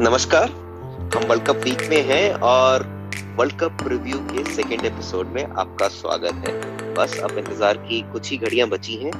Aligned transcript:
नमस्कार, 0.00 0.50
हम 1.14 1.24
world 1.24 1.46
cup 1.46 1.56
week 1.56 1.82
में 1.90 2.02
हैं 2.02 2.32
और 2.34 2.82
वर्ल्ड 3.36 3.58
कप 3.60 3.76
रिव्यू 3.86 4.18
के 4.18 4.54
सेकेंड 4.54 4.84
एपिसोड 4.84 5.26
में 5.26 5.44
आपका 5.44 5.88
स्वागत 5.88 6.34
है। 6.34 6.54
बस 6.94 7.18
अब 7.18 7.38
इंतज़ार 7.38 7.76
की 7.76 8.00
कुछ 8.12 8.30
ही 8.30 8.36
घड़ियाँ 8.36 8.68
बची 8.68 8.94
हैं 8.94 9.12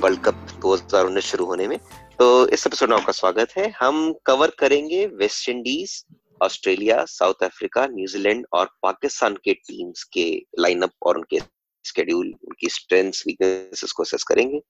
वर्ल्ड 0.00 0.20
कप 0.20 0.46
2019 0.60 1.24
शुरू 1.24 1.44
होने 1.44 1.68
में। 1.68 1.78
तो 2.18 2.48
इस 2.48 2.66
एपिसोड 2.66 2.90
में 2.90 2.96
आपका 2.96 3.12
स्वागत 3.12 3.48
है। 3.56 3.74
हम 3.80 4.14
कवर 4.26 4.50
करेंगे 4.58 5.06
West 5.06 5.48
Indies 5.48 6.04
Australia 6.42 7.04
South 7.04 7.42
Africa 7.42 7.86
New Zealand 7.86 8.46
और 8.52 8.70
पाकिस्तान 8.82 9.36
के 9.44 9.54
टीम्स 9.54 10.04
के 10.04 10.42
लाइनअप 10.58 10.90
और 11.02 11.16
उनके 11.16 11.40
स्केड्यूल 11.84 12.26
उनकी 12.26 12.68
स्ट्रेंथ्स 12.68 13.24
वीकनेसेस 13.26 13.92
को 13.92 14.02
असेस 14.02 14.22
करेंगे। 14.22 14.60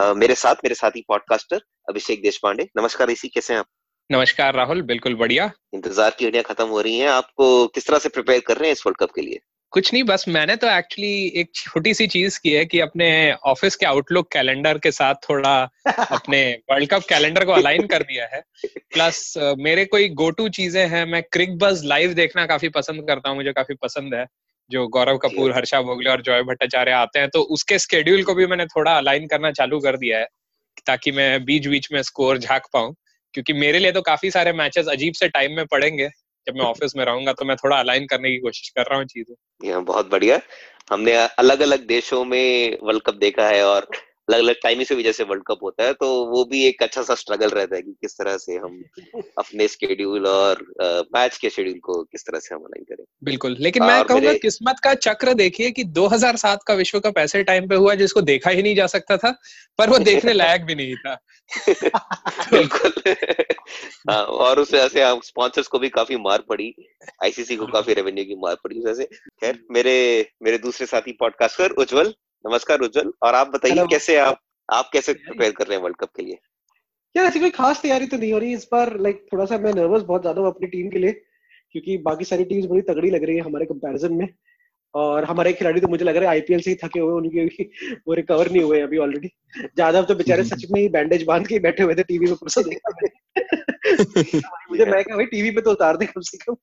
uh, 0.00 0.16
मेरे 0.16 0.34
साथ 0.34 0.54
मेरे 0.54 0.74
साथी 0.74 1.04
पॉडकास्टर 1.08 1.62
अभिषेक 1.88 2.22
देश 2.22 2.38
पांडे 2.42 2.68
नमस्कार 2.76 3.10
इसी 3.10 3.28
कैसे 3.28 3.52
हैं 3.52 3.60
आप? 3.60 3.66
नमस्कार 4.10 4.54
राहुल 4.54 4.82
बिल्कुल 4.82 5.14
बढ़िया। 5.14 5.50
इंतज़ार 5.74 6.16
की 6.18 6.24
घड़ियाँ 6.24 6.44
खत्म 6.44 6.66
हो 6.66 6.80
रही 6.80 6.98
हैं 6.98 7.08
आपको 7.08 7.66
किस 7.66 7.86
तरह 7.86 7.98
से 7.98 8.08
प्रिपेयर 8.08 8.40
कर 8.40 8.56
रहे 8.56 8.68
हैं 8.68 8.72
इस 8.72 8.86
वर्ल्ड 8.86 8.98
कप 8.98 9.14
के 9.14 9.22
लिए? 9.22 9.40
कुछ 9.72 9.92
नहीं 9.92 10.02
बस 10.02 10.24
मैंने 10.28 10.56
तो 10.56 10.70
एक्चुअली 10.70 11.32
एक 11.36 11.50
छोटी 11.54 11.94
सी 11.94 12.06
चीज़ 12.06 12.40
की 12.42 12.50
है 12.50 12.64
कि 12.64 12.80
अपने 12.80 13.32
ऑफ़िस 13.32 13.76
के 13.76 13.86
आउटलुक 13.86 14.32
कैलेंडर 14.32 14.78
के 14.78 14.90
साथ 14.90 15.14
थोड़ा 15.14 15.70
अपने 15.88 16.58
वर्ल्ड 16.70 16.88
कप 16.90 17.02
कैलेंडर 17.08 17.44
को 17.44 17.52
अलाइन 17.52 17.86
कर 17.86 18.02
दिया 18.02 18.26
है। 18.26 18.42
प्लस 18.92 19.34
मेरे 19.58 19.84
कोई 19.84 20.08
गो 20.08 20.30
टू 20.30 20.48
चीज़ें 20.48 20.88
हैं 20.88 21.04
मैं 21.06 21.22
क्रिक 21.22 21.58
बस 21.58 21.80
लाइव 21.84 22.14
देखना 22.14 22.46
काफ़ी 22.46 22.68
पसंद 22.68 23.06
करता 23.06 23.28
हूँ 23.28 23.36
मुझे 23.36 23.52
काफ़ी 23.52 23.74
पसंद 23.74 24.14
है 24.14 24.26
जो 24.70 24.88
गौरव 24.88 25.16
कपूर 25.16 25.52
हर्षा 25.52 25.80
भोगले 25.80 26.10
और 26.10 26.22
जॉय 26.22 26.42
भट्टाचार्य 26.42 26.92
आते 26.92 27.18
हैं 27.18 27.28
तो 27.28 27.40
उसके 27.40 27.78
स्केड्यूल 27.78 28.22
को 28.22 28.34
भी 28.34 28.46
मैंने 28.46 28.66
थोड़ा 28.66 28.96
अलाइन 28.96 29.26
करना 29.26 29.50
चालू 29.50 29.80
कर 29.80 29.96
दिया 29.96 30.18
है 30.18 30.26
ताकि 30.86 31.12
मैं 31.12 31.44
बीच 31.44 31.66
बीच 31.66 31.92
में 31.92 32.02
स्कोर 32.02 32.38
झाक 32.38 32.66
पाऊँ 32.72 32.94
क्योंकि 33.34 33.52
मेरे 33.52 33.78
लिए 33.78 33.92
तो 33.92 34.02
काफ़ी 34.02 34.30
सारे 34.30 34.52
मैचेस 34.52 34.86
अजीब 34.86 35.14
से 35.14 35.28
टाइम 35.28 35.56
में 35.56 35.66
पड़ेंगे 35.66 36.08
जब 36.46 36.54
मैं 36.54 36.64
ऑफ़िस 36.64 36.96
में 36.96 37.04
रहूँगा 37.04 37.32
तो 37.32 37.44
मैं 37.44 37.56
थोड़ा 37.56 37.76
अलाइन 37.76 38.06
करने 38.06 38.30
की 38.30 38.38
कोशिश 38.38 38.68
कर 38.68 38.82
रहा 38.82 38.98
हूँ 38.98 39.04
चीज़ें 39.04 39.84
बहुत 39.84 40.10
बढ़िया। 40.10 40.40
हमने 40.90 41.12
अलग 41.16 41.60
अलग 41.60 41.86
देशों 41.86 42.24
में 42.24 42.78
वर्ल्ड 42.82 43.02
कप 43.02 43.14
देखा 43.14 43.48
है 43.48 43.64
और 43.66 43.86
अलग 44.28 44.38
अलग 44.38 44.54
टाइमिंग 44.62 44.86
से 44.86 44.94
भी 44.94 45.02
जैसे 45.02 45.24
वर्ल्ड 45.24 45.44
कप 45.46 45.58
होता 45.62 45.84
है 45.84 45.92
तो 45.92 46.26
वो 46.26 46.44
भी 46.44 46.64
एक 46.64 46.82
अच्छा 46.82 47.02
सा 47.02 47.14
स्ट्रगल 47.14 47.48
रहता 47.48 47.76
है 47.76 47.82
कि 47.82 47.92
किस 47.92 48.12
तरह 48.12 48.36
से 48.36 48.54
हम 48.54 48.84
अपने 49.38 49.68
स्केड्यूल 49.68 50.26
और 50.26 50.64
मैच 51.16 51.38
के 51.38 51.50
शेड्यूल 51.50 51.78
को 51.78 52.02
किस 52.02 52.22
तरह 52.22 52.38
से 52.38 52.54
हम 52.54 52.60
अलाइन 52.60 52.84
करें। 52.84 53.04
बिल्कुल 53.24 53.56
लेकिन 53.60 53.82
मैं 53.82 54.04
कहूँगा 54.04 54.26
मेरे... 54.26 54.38
किस्मत 54.38 54.76
का 54.84 54.94
चक्र 54.94 55.34
देखिए 55.34 55.70
कि 55.70 55.84
2007 55.84 56.58
का 56.66 56.74
विश्व 56.74 57.00
कप 57.00 57.18
ऐसे 57.18 57.42
टाइम 57.42 57.68
पे 57.68 57.74
हुआ 57.74 57.94
जिसको 57.94 58.20
देखा 58.20 58.50
ही 58.50 58.62
नहीं 58.62 58.74
जा 58.74 58.86
सकता 58.86 59.16
था 59.16 59.38
पर 59.78 59.90
वो 59.90 59.98
देखने 59.98 60.32
लायक 60.32 60.62
भी 60.62 60.74
नहीं 60.74 60.94
था। 60.94 61.18
बिल्कुल। 62.52 63.14
हाँ, 64.10 64.24
और 64.24 64.58
उस 64.58 64.74
वजह 64.74 64.88
से 64.88 65.20
स्पॉन्सर्स 65.26 65.66
को 65.66 65.78
भी 65.78 65.88
काफ़ी 65.88 66.16
मार 66.16 66.42
पड़ी 66.48 66.74
आईसीसी 67.24 67.56
को 67.56 67.66
काफ़ी 67.66 67.94
रेवेन्यू 67.94 68.24
की 68.24 68.34
मार 68.34 68.54
पड़ी 68.54 68.78
उस 68.78 68.84
वजह 68.84 68.94
से। 68.94 69.04
खैर 69.40 69.64
मेरे 69.70 70.28
मेरे 70.42 70.58
दूसरे 70.58 70.86
साथी 70.86 71.12
पॉडकास्टर 71.12 71.70
उज्जवल 71.70 72.14
नमस्कार 72.46 72.80
उज्जवल 72.80 73.12
और 73.22 73.34
आप 73.34 73.48
बताइए 73.48 73.86
कैसे 73.90 74.16
आप 74.16 74.40
आप 74.72 74.90
कैसे 74.92 75.12
प्रिपेयर 75.12 75.52
कर 75.52 75.66
रहे 75.66 75.76
हैं 75.76 75.82
वर्ल्ड 75.82 75.96
कप 75.96 76.08
के 76.16 76.22
लिए? 76.22 76.38
यार 77.16 77.26
ऐसी 77.26 77.40
कोई 77.40 77.50
खास 77.50 77.82
तैयारी 77.82 78.06
तो 78.06 78.16
नहीं 78.16 78.32
हो 78.32 78.38
रही 78.38 78.54
इस 78.54 78.68
बार 78.72 78.98
लाइक 79.00 79.26
थोड़ा 79.32 79.44
सा 79.44 79.58
मैं 79.58 79.72
नर्वस 79.74 80.02
बहुत 80.02 80.20
ज़्यादा 80.20 80.40
हूँ 80.40 80.48
अपनी 80.48 80.66
टीम 80.66 80.90
के 80.90 80.98
लिए 80.98 81.12
क्योंकि 81.72 81.98
बाकी 81.98 82.24
सारी 82.24 82.44
टीम्स 82.44 82.66
बड़ी 82.66 82.82
तगड़ी 82.82 83.10
लग 83.10 83.24
रही 83.24 83.36
है 83.36 83.42
हमारे 83.42 83.64
कंपैरिजन 83.64 84.12
में 84.12 84.28
और 84.94 85.24
हमारे 85.24 85.52
खिलाड़ी 85.52 85.80
तो 85.80 85.88
मुझे 85.88 86.04
लग 86.04 86.16
रहा 86.16 86.24
है 86.24 86.30
आईपीएल 86.30 86.60
से 86.60 86.70
ही 86.70 86.76
थके 86.84 87.00
हुए 87.00 87.12
उनके 87.12 87.44
भी 87.44 87.70
वो 88.08 88.14
रिकवर 88.14 88.50
नहीं 88.50 88.62
हुए 88.62 88.80
अभी 88.80 88.98
ऑलरेडी 88.98 89.28
ज़्यादा 89.58 90.02
तो 90.02 90.14
बेचारे 90.14 90.44
सच 90.44 90.66
में 90.70 90.80
ही 90.80 90.88
बैंडेज 90.88 91.22
बाँध 91.22 91.46
के 91.46 91.58
बैठे 91.58 91.82
हुए 91.82 91.94
थे 91.94 92.02
टीवी 92.02 92.26
में 92.26 92.34
परसों 92.34 92.64
देखा 92.64 92.92
मुझे 94.70 94.84
मैं 94.84 95.04
कहा 95.04 95.16
भाई 95.16 95.26
टीवी 95.26 95.50
पे 95.50 95.60
तो 95.60 95.70
उतार 95.70 95.96
दे 95.96 96.06
कम 96.06 96.20
से 96.20 96.38
कम। 96.38 96.56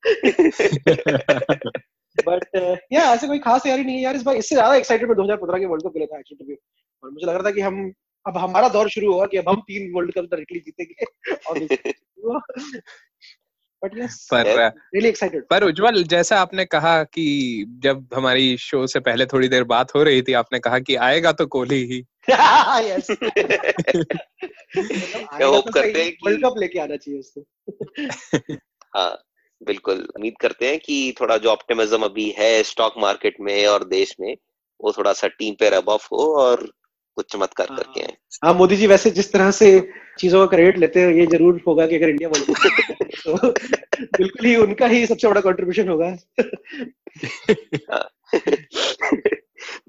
बट 2.27 2.73
या 2.93 3.01
uh, 3.01 3.15
ऐसे 3.15 3.27
कोई 3.27 3.39
खास 3.39 3.63
तैयारी 3.63 3.83
नहीं 3.83 3.95
है 3.95 4.01
यार 4.01 4.15
इस 4.15 4.23
बार। 4.23 4.35
इससे 4.35 4.55
ज़्यादा 4.55 4.75
एक्साइटेड 4.75 5.09
मैं 5.09 5.15
2015 5.15 5.59
के 5.59 5.65
वर्ल्ड 5.65 5.83
कप 5.83 5.93
के 5.93 5.99
लिए 5.99 6.07
था 6.07 6.19
एक्चुअली 6.19 6.57
और 7.03 7.11
मुझे 7.11 7.27
लग 7.27 7.33
रहा 7.33 7.43
था 7.43 7.51
कि 7.51 7.61
हम 7.61 7.93
अब 8.27 8.37
हमारा 8.37 8.69
दौर 8.69 8.89
शुरू 8.89 9.13
हुआ 9.13 9.25
कि 9.25 9.37
अब 9.37 9.49
हम 9.49 9.55
तीन 9.55 9.95
वर्ल्ड 9.95 10.13
कप 10.13 10.21
डायरेक्टली 10.21 10.59
जीतेंगे। 10.59 11.05
बट 13.83 13.83
पर 14.31 14.67
रियली 14.67 15.09
एक्साइटेड 15.09 15.43
पर 15.49 15.63
उज्जवल 15.63 16.03
जैसा 16.03 16.39
आपने 16.39 16.65
कहा 16.65 17.03
कि 17.03 17.65
जब 17.69 18.07
हमारी 18.13 18.57
शो 18.57 18.87
से 18.87 18.99
पहले 18.99 19.25
थोड़ी 19.25 19.47
देर 19.47 19.63
बात 19.63 19.95
हो 19.95 20.03
रही 20.03 20.21
थी 20.21 20.33
आपने 20.33 20.59
कहा 20.59 20.79
कि 20.79 20.95
आएगा 20.95 21.31
तो 21.31 21.47
कोहली 21.47 21.75
ही। 21.75 22.05
होप 25.45 25.69
करते 25.69 26.03
हैं 26.03 26.11
कि 26.11 26.17
वर्ल्ड 26.23 26.45
कप 26.45 26.53
लेके 26.57 26.79
आना 26.79 26.95
चाहिए 26.95 27.19
उसको। 27.19 27.45
हाँ। 28.95 29.28
बिल्कुल 29.61 30.07
उम्मीद 30.15 30.33
करते 30.41 30.67
हैं 30.67 30.79
कि 30.79 31.13
थोड़ा 31.21 31.37
जो 31.37 31.49
ऑप्टिमिज्म 31.49 32.03
अभी 32.03 32.29
है 32.37 32.51
स्टॉक 32.63 32.93
मार्केट 32.97 33.35
में 33.41 33.65
और 33.67 33.83
देश 33.83 34.15
में 34.19 34.35
वो 34.79 34.91
थोड़ा 34.91 35.13
सा 35.13 35.27
टीम 35.27 35.53
पे 35.53 35.69
रब 35.69 35.89
ऑफ़ 35.89 36.07
हो 36.11 36.33
और 36.35 36.71
कुछ 37.17 37.31
चमत्कार 37.31 37.67
हाँ। 37.69 37.77
करके 37.77 38.01
आए 38.01 38.15
हाँ 38.43 38.53
मोदी 38.53 38.75
जी 38.75 38.87
वैसे 38.87 39.09
जिस 39.11 39.31
तरह 39.33 39.51
से 39.51 39.69
चीज़ों 40.19 40.39
का 40.39 40.45
क्रेडिट 40.45 40.77
लेते 40.77 41.01
हैं 41.01 41.13
ये 41.13 41.25
ज़रूर 41.25 41.61
होगा 41.67 41.87
कि 41.87 41.95
अगर 41.95 42.09
इंडिया 42.09 42.29
वर्ल्ड 42.29 42.45
तो 43.25 43.51
बिल्कुल 44.17 44.45
ही 44.45 44.55
उनका 44.55 44.87
ही 44.87 45.05
सबसे 45.05 45.27
बड़ा 45.27 45.41
कंट्रीब्यूशन 45.41 45.89
होगा 45.89 46.15
हाँ। 47.91 48.09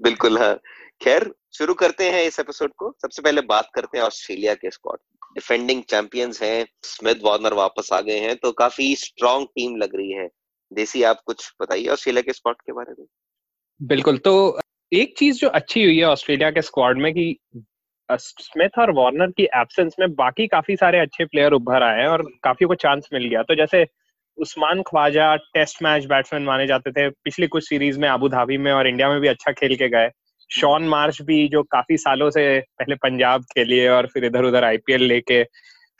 बिल्कुल 0.01 0.37
हाँ 0.37 0.53
खैर, 1.01 1.23
शुरू 1.53 1.73
करते 1.73 2.09
हैं 2.11 2.23
इस 2.23 2.39
एपिसोड 2.39 2.71
को। 2.77 2.91
सबसे 3.01 3.21
पहले 3.21 3.41
बात 3.41 3.69
करते 3.75 3.97
हैं 3.97 4.03
ऑस्ट्रेलिया 4.05 4.53
के 4.53 4.69
स्क्वाड 4.71 4.97
डिफेंडिंग 5.35 5.81
चैंपियंस 5.83 6.41
हैं 6.43 6.65
स्मिथ 6.83 7.23
वार्नर 7.23 7.53
वापस 7.53 7.89
आ 7.93 7.99
गए 8.01 8.17
हैं 8.19 8.35
तो 8.35 8.51
काफ़ी 8.51 8.95
स्ट्रॉन्ग 8.95 9.47
टीम 9.47 9.75
लग 9.77 9.95
रही 9.95 10.11
है। 10.11 10.27
देसी, 10.71 11.03
आप 11.03 11.21
कुछ 11.25 11.49
बताइए 11.61 11.87
ऑस्ट्रेलिया 11.87 12.21
के 12.21 12.33
स्क्वाड 12.33 12.55
के 12.55 12.73
बारे 12.73 12.93
में। 12.99 13.05
बिल्कुल 13.81 14.17
तो 14.17 14.59
एक 14.91 15.17
चीज़ 15.17 15.39
जो 15.39 15.49
अच्छी 15.49 15.83
हुई 15.83 15.97
है 15.97 16.05
ऑस्ट्रेलिया 16.05 16.51
के 16.51 16.61
स्क्वाड 16.61 16.97
में 16.97 17.11
कि 17.13 17.35
स्मिथ 18.09 18.79
और 18.79 18.91
वार्नर 18.93 19.31
की 19.31 19.43
एब्सेंस 19.55 19.95
में 19.99 20.13
बाकी 20.15 20.47
काफ़ी 20.47 20.75
सारे 20.75 20.99
अच्छे 20.99 21.25
प्लेयर 21.25 21.51
उभर 21.53 21.83
आए 21.83 21.99
हैं 21.99 22.07
और 22.07 22.27
काफ़ी 22.43 22.65
को 22.65 22.75
चांस 22.77 23.09
मिल 23.13 23.27
गया। 23.27 23.43
तो 23.43 23.55
जैसे 23.55 23.85
Usman 24.37 24.81
Khawaja 24.83 25.35
test 25.35 25.83
match 25.83 26.05
batsman 26.05 26.43
माने 26.43 26.67
जाते 26.67 26.91
थे, 26.91 27.09
पिछली 27.09 27.47
कुछ 27.47 27.69
सीरीज़ 27.69 27.99
में 27.99 28.09
अबू 28.09 28.29
धाबी 28.29 28.57
में 28.57 28.71
और 28.71 28.87
इंडिया 28.87 29.09
में 29.09 29.19
भी 29.21 29.27
अच्छा 29.27 29.51
खेल 29.51 29.75
के 29.75 29.89
गए। 29.89 30.09
शॉन 30.51 30.83
मार्च 30.83 31.21
भी 31.21 31.47
जो 31.47 31.63
काफ़ी 31.63 31.97
सालों 31.97 32.29
से 32.29 32.59
पहले 32.59 32.95
पंजाब 32.95 33.43
के 33.43 33.63
लिए 33.63 33.89
और 33.89 34.07
फिर 34.07 34.25
इधर 34.25 34.43
उधर 34.43 34.63
आईपीएल 34.63 35.03
लेके 35.03 35.43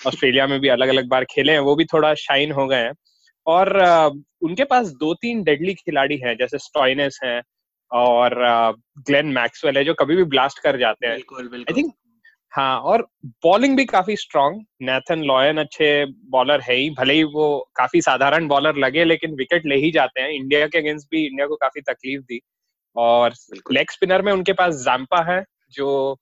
ऑस्ट्रेलिया 0.08 0.48
में 0.48 0.60
भी 0.60 0.68
अलग 0.68 0.88
अलग 0.88 1.08
बार 1.08 1.26
खेले 1.26 1.52
हैं 1.52 1.60
वो 1.60 1.76
भी 1.76 1.86
थोड़ा 1.86 2.14
शाइन 2.14 2.52
हो 2.52 2.68
गए 2.68 2.78
हैं। 2.78 2.92
और 3.48 3.80
उनके 4.42 4.64
पास 4.64 4.88
दो 4.88 5.14
तीन 5.14 5.44
डेडली 5.44 5.74
खिलाड़ी 5.74 6.18
हैं 6.18 6.38
जैसे 6.38 6.58
स्टॉइनेस 6.58 7.20
हैं 7.24 7.42
और 7.92 8.36
ग्लेन 9.00 9.26
मैक्सवेल 9.26 9.78
है 9.78 9.84
जो 9.84 9.94
कभी 9.94 10.16
भी 10.16 10.24
ब्लास्ट 10.24 10.60
कर 10.60 10.78
जाते 10.78 11.08
हैं। 11.08 11.14
आई 11.14 11.74
थिंक 11.78 11.94
हाँ 12.52 12.80
और 12.80 13.08
बॉलिंग 13.26 13.78
भी 13.78 13.86
काफ़ी 13.86 14.16
स्ट्रांग 14.16 14.62
नेथन 14.82 15.24
लॉयन 15.24 15.58
अच्छे 15.58 16.06
बॉलर 16.06 16.62
है 16.62 16.76
ही 16.76 16.90
भले 16.90 17.14
ही 17.14 17.24
वो 17.24 17.70
काफ़ी 17.76 18.02
साधारण 18.02 18.48
बॉलर 18.48 18.76
लगे 18.76 19.04
लेकिन 19.04 19.36
विकेट 19.36 19.66
ले 19.66 19.76
ही 19.76 19.92
जाते 19.92 20.22
हैं। 20.22 20.30
इंडिया 20.30 20.68
के 20.68 20.78
अगेंस्ट 20.78 21.08
भी 21.12 21.26
इंडिया 21.26 21.48
को 21.48 21.56
काफ़ी 21.56 21.82
तकलीफ़ 21.82 22.22
दी। 22.22 22.42
और 22.96 23.34
लेग 23.72 23.92
स्पिनर 23.92 24.22
में 24.22 24.32
उनके 24.34 24.54
पास 24.54 24.76
जैम्पा 24.76 25.22
है 25.34 25.44
जो 25.74 26.18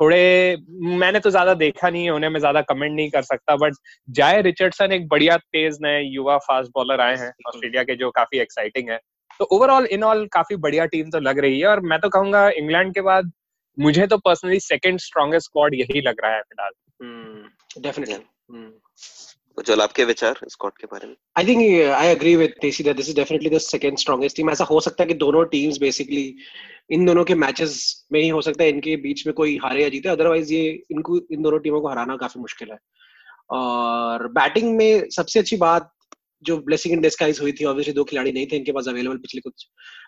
थोड़े 0.00 0.56
मैंने 0.70 1.20
तो 1.20 1.30
ज़्यादा 1.30 1.54
देखा 1.54 1.90
नहीं 1.90 2.04
है 2.04 2.10
उन्हें 2.10 2.30
मैं 2.30 2.40
ज़्यादा 2.40 2.60
कमेंट 2.60 2.92
नहीं 2.96 3.10
कर 3.10 3.22
सकता 3.22 3.56
बट 3.56 3.74
जाय 4.10 4.40
रिचर्डसन 4.42 4.92
एक 4.92 5.08
बढ़िया 5.08 5.36
तेज 5.36 5.78
नए 5.82 6.00
युवा 6.02 6.36
फास्ट 6.38 6.70
बॉलर 6.74 7.00
आए 7.00 7.16
हैं 7.16 7.32
ऑस्ट्रेलिया 7.48 7.82
के 7.82 7.96
जो 7.96 8.10
काफ़ी 8.10 8.38
एक्साइटिंग 8.38 8.90
है। 8.90 8.98
तो 9.38 9.44
ओवरऑल 9.44 9.86
इन 9.86 10.04
ऑल 10.04 10.26
काफ़ी 10.26 10.56
बढ़िया 10.56 10.86
टीम 10.86 11.10
तो 11.10 11.20
लग 11.20 11.38
रही 11.38 11.60
है 11.60 11.66
और 11.66 11.80
मैं 11.80 11.98
तो 12.00 12.08
कहूँगा 12.08 12.48
इंग्लैंड 12.50 12.94
के 12.94 13.00
बाद 13.00 13.32
मुझे 13.78 14.06
तो 14.06 14.18
पर्सनली 14.18 14.60
सेकंड 14.60 14.98
स्ट्रॉन्गेस्ट 14.98 15.46
स्क्वाड 15.46 15.74
यही 15.74 16.00
लग 16.00 16.20
रहा 16.24 16.34
है 16.34 16.40
फ़िलहाल। 16.42 17.82
डेफिनेटली 17.82 18.14
हम्म, 18.14 18.70
उज्जवल 19.58 19.80
आपके 19.80 20.04
विचार 20.04 20.38
स्क्वाड 20.48 20.72
के 20.80 20.86
बारे 20.86 21.06
में? 21.08 21.14
I 21.38 21.46
think 21.46 21.60
I 21.92 22.06
agree 22.08 22.34
with 22.36 22.54
Tessy 22.60 22.84
that 22.84 22.96
this 22.96 23.08
is 23.08 23.16
definitely 23.16 23.50
the 23.50 23.58
second 23.60 23.98
strongest 23.98 24.36
team 24.36 24.50
ऐसा 24.50 24.64
हो 24.64 24.80
सकता 24.80 25.02
है 25.02 25.08
कि 25.08 25.14
दोनों 25.14 25.44
टीम्स 25.46 25.78
बेसिकली 25.78 26.34
इन 26.90 27.04
दोनों 27.06 27.24
के 27.24 27.34
मैचेस 27.34 27.74
में 28.12 28.20
ही 28.20 28.28
हो 28.28 28.40
सकता 28.42 28.64
है, 28.64 28.70
इनके 28.70 28.96
बीच 28.96 29.26
में 29.26 29.34
कोई 29.34 29.56
हारे 29.62 29.82
या 29.82 29.88
जीते। 29.88 30.08
अदरवाइज़ 30.08 30.52
ये 30.54 30.62
इनको, 30.90 31.20
इन 31.32 31.42
दोनों 31.42 31.58
टीमों 31.58 31.80
को 31.80 31.88
हराना 31.88 32.16
काफ़ी 32.16 32.40
मुश्किल 32.40 32.70
है। 32.70 32.78
और 33.50 34.26
बैटिंग 34.32 34.76
में 34.76 35.08
सबसे 35.10 35.38
अच्छी 35.38 35.56
बात 35.56 35.90
जो 36.42 36.56
ब्लेसिंग 36.58 36.94
इन 36.94 37.00
डिस्गाइज 37.00 37.40
हुई 37.40 37.52
थी 37.52 37.64
ऑब्वियसली 37.64 37.94
दो 37.94 38.04
खिलाड़ी 38.04 38.32
नहीं 38.32 38.46
थे 38.46 38.56
इनके 38.56 38.72
पास 38.72 38.88
अवेलेबल 38.88 39.16
पिछले 39.16 39.40
कुछ, 39.40 39.64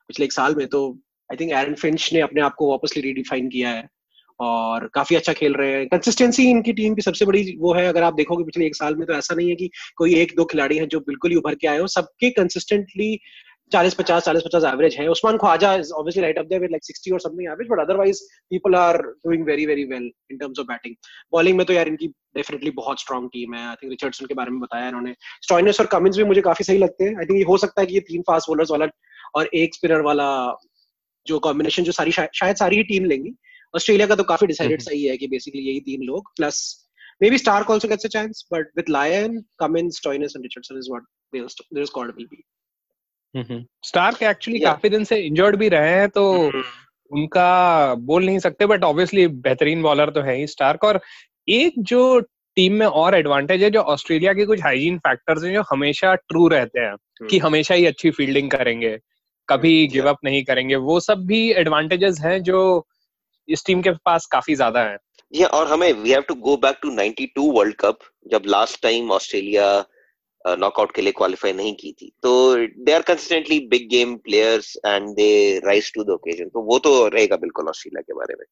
पिछले 0.09 0.25
एक 0.25 0.33
साल 0.33 0.55
में 0.55 0.67
तो 0.69 0.81
आई 1.31 1.37
थिंक 1.37 1.53
एरन 1.53 1.75
फिंच 1.75 2.11
ने 2.13 2.21
अपने 2.21 2.41
आप 2.41 2.55
को 2.59 2.71
वापसली 2.71 3.03
रीडिफाइन 3.03 3.49
किया 3.49 3.71
है। 3.71 3.89
और 4.41 4.87
काफ़ी 4.95 5.17
अच्छा 5.17 5.33
खेल 5.33 5.55
रहे 5.55 5.73
हैं। 5.73 5.87
कंसिस्टेंसी 5.89 6.49
इनकी 6.51 6.73
टीम 6.73 6.95
की 6.95 7.03
सबसे 7.03 7.25
बड़ी 7.25 7.57
वो 7.61 7.75
है, 7.75 7.87
अगर 7.89 8.03
आप 8.03 8.15
देखोगे 8.15 8.45
पिछले 8.45 8.67
एक 8.67 8.77
साल 8.77 8.97
में 8.97 9.07
तो 9.07 9.15
ऐसा 9.15 9.35
नहीं 9.35 9.49
है 9.49 9.55
कि 9.57 9.71
कोई 9.97 10.15
एक 10.15 10.33
दो 10.37 10.45
खिलाड़ी 10.45 10.79
हैं 10.79 10.89
जो 10.89 11.01
बिल्कुल 11.01 11.31
ही 11.31 11.37
उभर 11.37 11.55
के 11.55 11.67
आए 11.69 11.79
हो। 11.79 11.87
सबके 11.87 12.31
कंसिस्टेंटली 12.33 13.19
चालीस 13.73 13.95
पचास 13.95 14.25
चालीस 14.25 14.43
पचास 14.43 14.65
एवरेज 14.65 14.97
है। 15.01 15.07
Usman 15.09 15.37
Khawaja 15.39 15.73
is 15.75 15.93
obviously 15.93 16.23
right 16.23 16.39
up 16.39 16.47
there 16.47 16.61
with 16.61 16.71
like 16.71 16.85
60 16.85 17.13
और 17.13 17.21
something 17.21 17.49
average 17.51 17.69
but 17.71 17.81
otherwise 17.81 18.21
people 18.51 18.75
are 18.75 18.97
doing 18.99 19.45
very 19.47 19.67
very 19.67 19.85
well 19.85 20.11
in 20.31 20.39
terms 20.39 20.59
of 20.59 20.67
batting 20.67 20.95
bowling 21.33 21.57
में 21.59 21.65
तो 21.67 21.73
यार 21.73 21.89
इनकी 21.89 22.07
डेफिनेटली 22.37 22.71
बहुत 22.71 23.01
स्ट्रांग 23.01 23.29
टीम 23.29 23.55
है। 23.55 23.67
आई 23.69 23.75
थिंक 23.75 23.91
रिचर्डसन 23.91 24.27
के 24.27 24.35
बारे 24.35 24.51
में 24.51 24.61
बताया 24.61 24.89
इन्होंने। 24.89 25.15
स्टॉइनस 25.43 25.81
और 25.81 25.87
कमिंस 25.87 26.17
भी 26.17 26.25
मुझे 26.25 26.41
काफ़ी 26.41 26.65
सही 26.65 26.79
लगते 26.79 27.05
हैं। 27.05 27.17
आई 27.17 27.25
थिंक 27.25 27.39
ये 27.39 27.45
हो 27.45 27.57
सकता 27.57 27.81
है 27.81 27.87
कि 27.87 27.95
ये 27.95 28.01
तीन 28.01 28.23
फास्ट 28.23 28.49
बॉलर्स 28.49 28.71
वाला 28.71 28.87
और 29.35 29.49
एक 29.55 29.75
स्पिनर 29.75 30.01
वाला 30.01 30.29
जो 31.27 31.39
कॉम्बिनेशन 31.39 31.83
जो 31.83 31.93
सारी, 31.93 32.13
शायद 32.13 32.57
सारी 32.57 32.77
ही 32.77 32.83
टीम 32.83 33.05
लेंगी। 33.05 33.35
ऑस्ट्रेलिया 33.75 34.07
का 34.07 34.15
तो 34.15 34.25
काफ़ी 34.25 34.47
डिसाइडेड 34.47 34.81
हम्म। 34.81 34.91
सही 34.91 35.05
है 35.05 35.17
कि 35.17 35.27
बेसिकली 35.29 35.63
यही 35.63 35.81
तीन 35.83 36.03
लोग 36.05 36.33
plus 36.37 36.63
maybe 37.21 37.39
Stark 37.39 37.69
also 37.69 37.89
gets 37.89 38.05
a 38.05 38.09
chance, 38.09 38.45
but 38.45 38.67
with 38.77 38.89
Lyon, 38.89 39.45
Cummins, 39.59 39.99
Stoinis, 39.99 40.35
and 40.35 40.43
Richardson 40.43 40.77
is 40.77 40.91
what 40.91 41.03
their, 41.33 41.47
their 41.71 41.87
squad 41.87 42.15
will 42.17 42.29
be. 42.29 42.45
Starc 43.35 44.23
actually 44.23 44.59
काफ़ी 44.61 44.89
दिन 44.91 45.05
से 45.05 45.17
इंजर्ड 45.21 45.57
भी 45.57 45.69
रहे 45.69 45.91
हैं 45.91 46.09
तो 46.09 46.25
उनका 47.11 47.95
बोल 48.03 48.27
नहीं 48.27 48.39
सकते 48.39 48.67
बट 48.67 48.85
ऑब्वियसली 48.85 49.27
बेहतरीन 49.47 49.83
बॉलर 49.83 50.11
तो 50.11 50.21
है 50.21 50.37
ही 50.37 50.47
स्टार्क 50.47 50.85
और 50.85 51.01
एक 51.49 51.75
जो 51.83 52.21
टीम 52.57 52.73
में 52.73 52.87
और 52.87 53.15
एडवांटेज 53.15 53.63
है 53.63 53.71
जो 53.71 53.81
ऑस्ट्रेलिया 53.95 54.33
के 54.35 54.47
कुछ 54.47 54.63
हाइजीन 54.63 54.99
फैक्टर्स 54.99 55.45
हैं 55.45 55.53
जो 55.55 55.63
हमेशा 55.71 56.15
ट्रू 56.15 56.47
रहते 56.49 56.81
हैं 56.81 57.27
कि 57.31 57.39
हमेशा 57.39 57.75
ही 57.75 57.87
अच्छी 57.87 58.11
फील्डिंग 58.11 58.51
करेंगे 58.51 58.97
कभी 59.49 59.87
गिव 59.87 60.09
अप 60.09 60.19
नहीं 60.25 60.45
करेंगे 60.45 60.77
वो 60.87 61.01
सब 61.01 61.27
भी 61.27 61.43
एडवांटेजेस 61.55 62.21
हैं 62.21 62.43
जो 62.43 62.63
इस 63.49 63.65
टीम 63.67 63.83
के 63.83 63.91
पास 64.05 64.27
काफ़ी 64.27 64.55
ज़्यादा 64.55 64.81
है। 64.83 64.97
yeah, 65.33 65.51
और 65.51 65.67
हमें 65.67 65.93
we 65.93 66.11
have 66.11 66.23
to 66.23 66.35
go 66.37 66.57
back 66.59 66.79
to 66.83 66.91
92 66.93 67.51
world 67.53 67.75
cup 67.77 67.99
जब 68.27 68.43
लास्ट 68.47 68.83
टाइम 68.83 69.11
ऑस्ट्रेलिया 69.13 69.85
नॉकआउट 70.45 70.95
के 70.95 71.03
लिए 71.03 71.13
क्वालिफाई 71.13 71.53
नहीं 71.53 71.75
की 71.75 71.93
थी। 71.93 72.11
तो 72.23 72.33
they 72.57 72.93
are 72.93 73.03
consistently 73.03 73.59
big 73.69 73.89
game 73.91 74.15
players 74.17 74.77
and 74.87 75.09
they 75.17 75.59
rise 75.59 75.93
to 75.95 76.05
the 76.05 76.11
occasion 76.11 76.49
तो 76.49 76.63
वो 76.63 76.79
तो 76.79 77.07
रहेगा 77.09 77.37
बिल्कुल 77.37 77.69
ऑस्ट्रेलिया 77.69 78.03
के 78.03 78.15
बारे 78.15 78.35
में। 78.39 78.45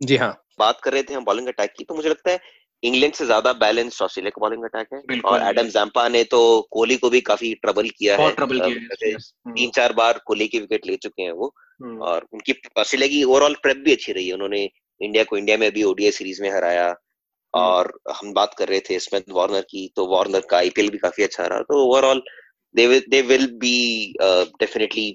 जी 0.00 0.16
हाँ। 0.16 0.32
बात 0.58 0.80
कर 0.80 0.92
रहे 0.92 1.02
थे 1.02 1.14
हम 1.14 1.24
बॉलिंग 1.24 1.48
अटैक 1.48 1.72
की 1.76 1.84
तो 1.84 1.94
मुझे 1.94 2.08
लगता 2.08 2.30
है 2.30 2.38
इंग्लैंड 2.82 3.14
से 3.14 3.24
ज़्यादा 3.26 3.52
बैलेंस 3.52 4.02
ऑस्ट्रेलिया 4.02 4.30
का 4.30 4.40
बॉलिंग 4.40 4.64
अटैक 4.64 4.88
है 4.92 5.20
और 5.20 5.42
एडम 5.42 5.68
जैम्पा 5.68 6.08
ने 6.08 6.24
तो 6.24 6.68
कोहली 6.70 6.96
को 6.96 7.10
भी 7.10 7.20
काफ़ी 7.20 7.54
ट्रबल 7.54 7.88
किया 7.88 8.16
है। 8.16 8.30
ट्रबल 8.32 8.60
किया 8.60 9.08
हम्म। 9.08 9.54
तीन 9.54 9.70
चार 9.70 9.92
बार 9.92 10.20
कोहली 10.26 10.48
की 10.48 10.58
विकेट 10.58 10.86
ले 10.86 10.96
चुके 10.96 11.22
हैं 11.22 11.32
वो। 11.32 11.54
हम्म। 11.82 12.02
और 12.02 12.26
उनकी 12.32 12.54
ऑस्ट्रेलिया 12.78 13.08
की 13.08 13.22
ओवरऑल 13.24 13.54
प्रेप 13.54 13.76
भी 13.76 13.92
अच्छी 13.92 14.12
रही 14.12 14.26
है। 14.28 14.34
उन्होंने 14.34 14.68
इंडिया 15.00 15.24
को 15.24 15.36
इंडिया 15.36 15.56
में 15.56 15.70
भी 15.72 15.82
ओडीआई 15.82 16.10
सीरीज़ 16.10 16.42
में 16.42 16.50
हराया। 16.50 16.86
हम्म। 16.86 17.64
और 17.64 17.92
हम 18.12 18.32
बात 18.32 18.54
कर 18.58 18.68
रहे 18.68 18.80
थे 18.80 18.98
स्मिथ 18.98 19.30
वार्नर 19.30 19.60
की 19.60 19.92
तो 19.96 20.06
वार्नर 20.06 20.40
का 20.40 20.56
आईपीएल 20.56 20.90
भी 20.90 20.98
काफ़ी 20.98 21.24
अच्छा 21.24 21.46
रहा। 21.46 21.60
तो 21.60 21.84
overall 21.86 22.22
they 22.74 23.22
will 23.22 23.46
be 23.46 24.14
definitely 24.22 25.08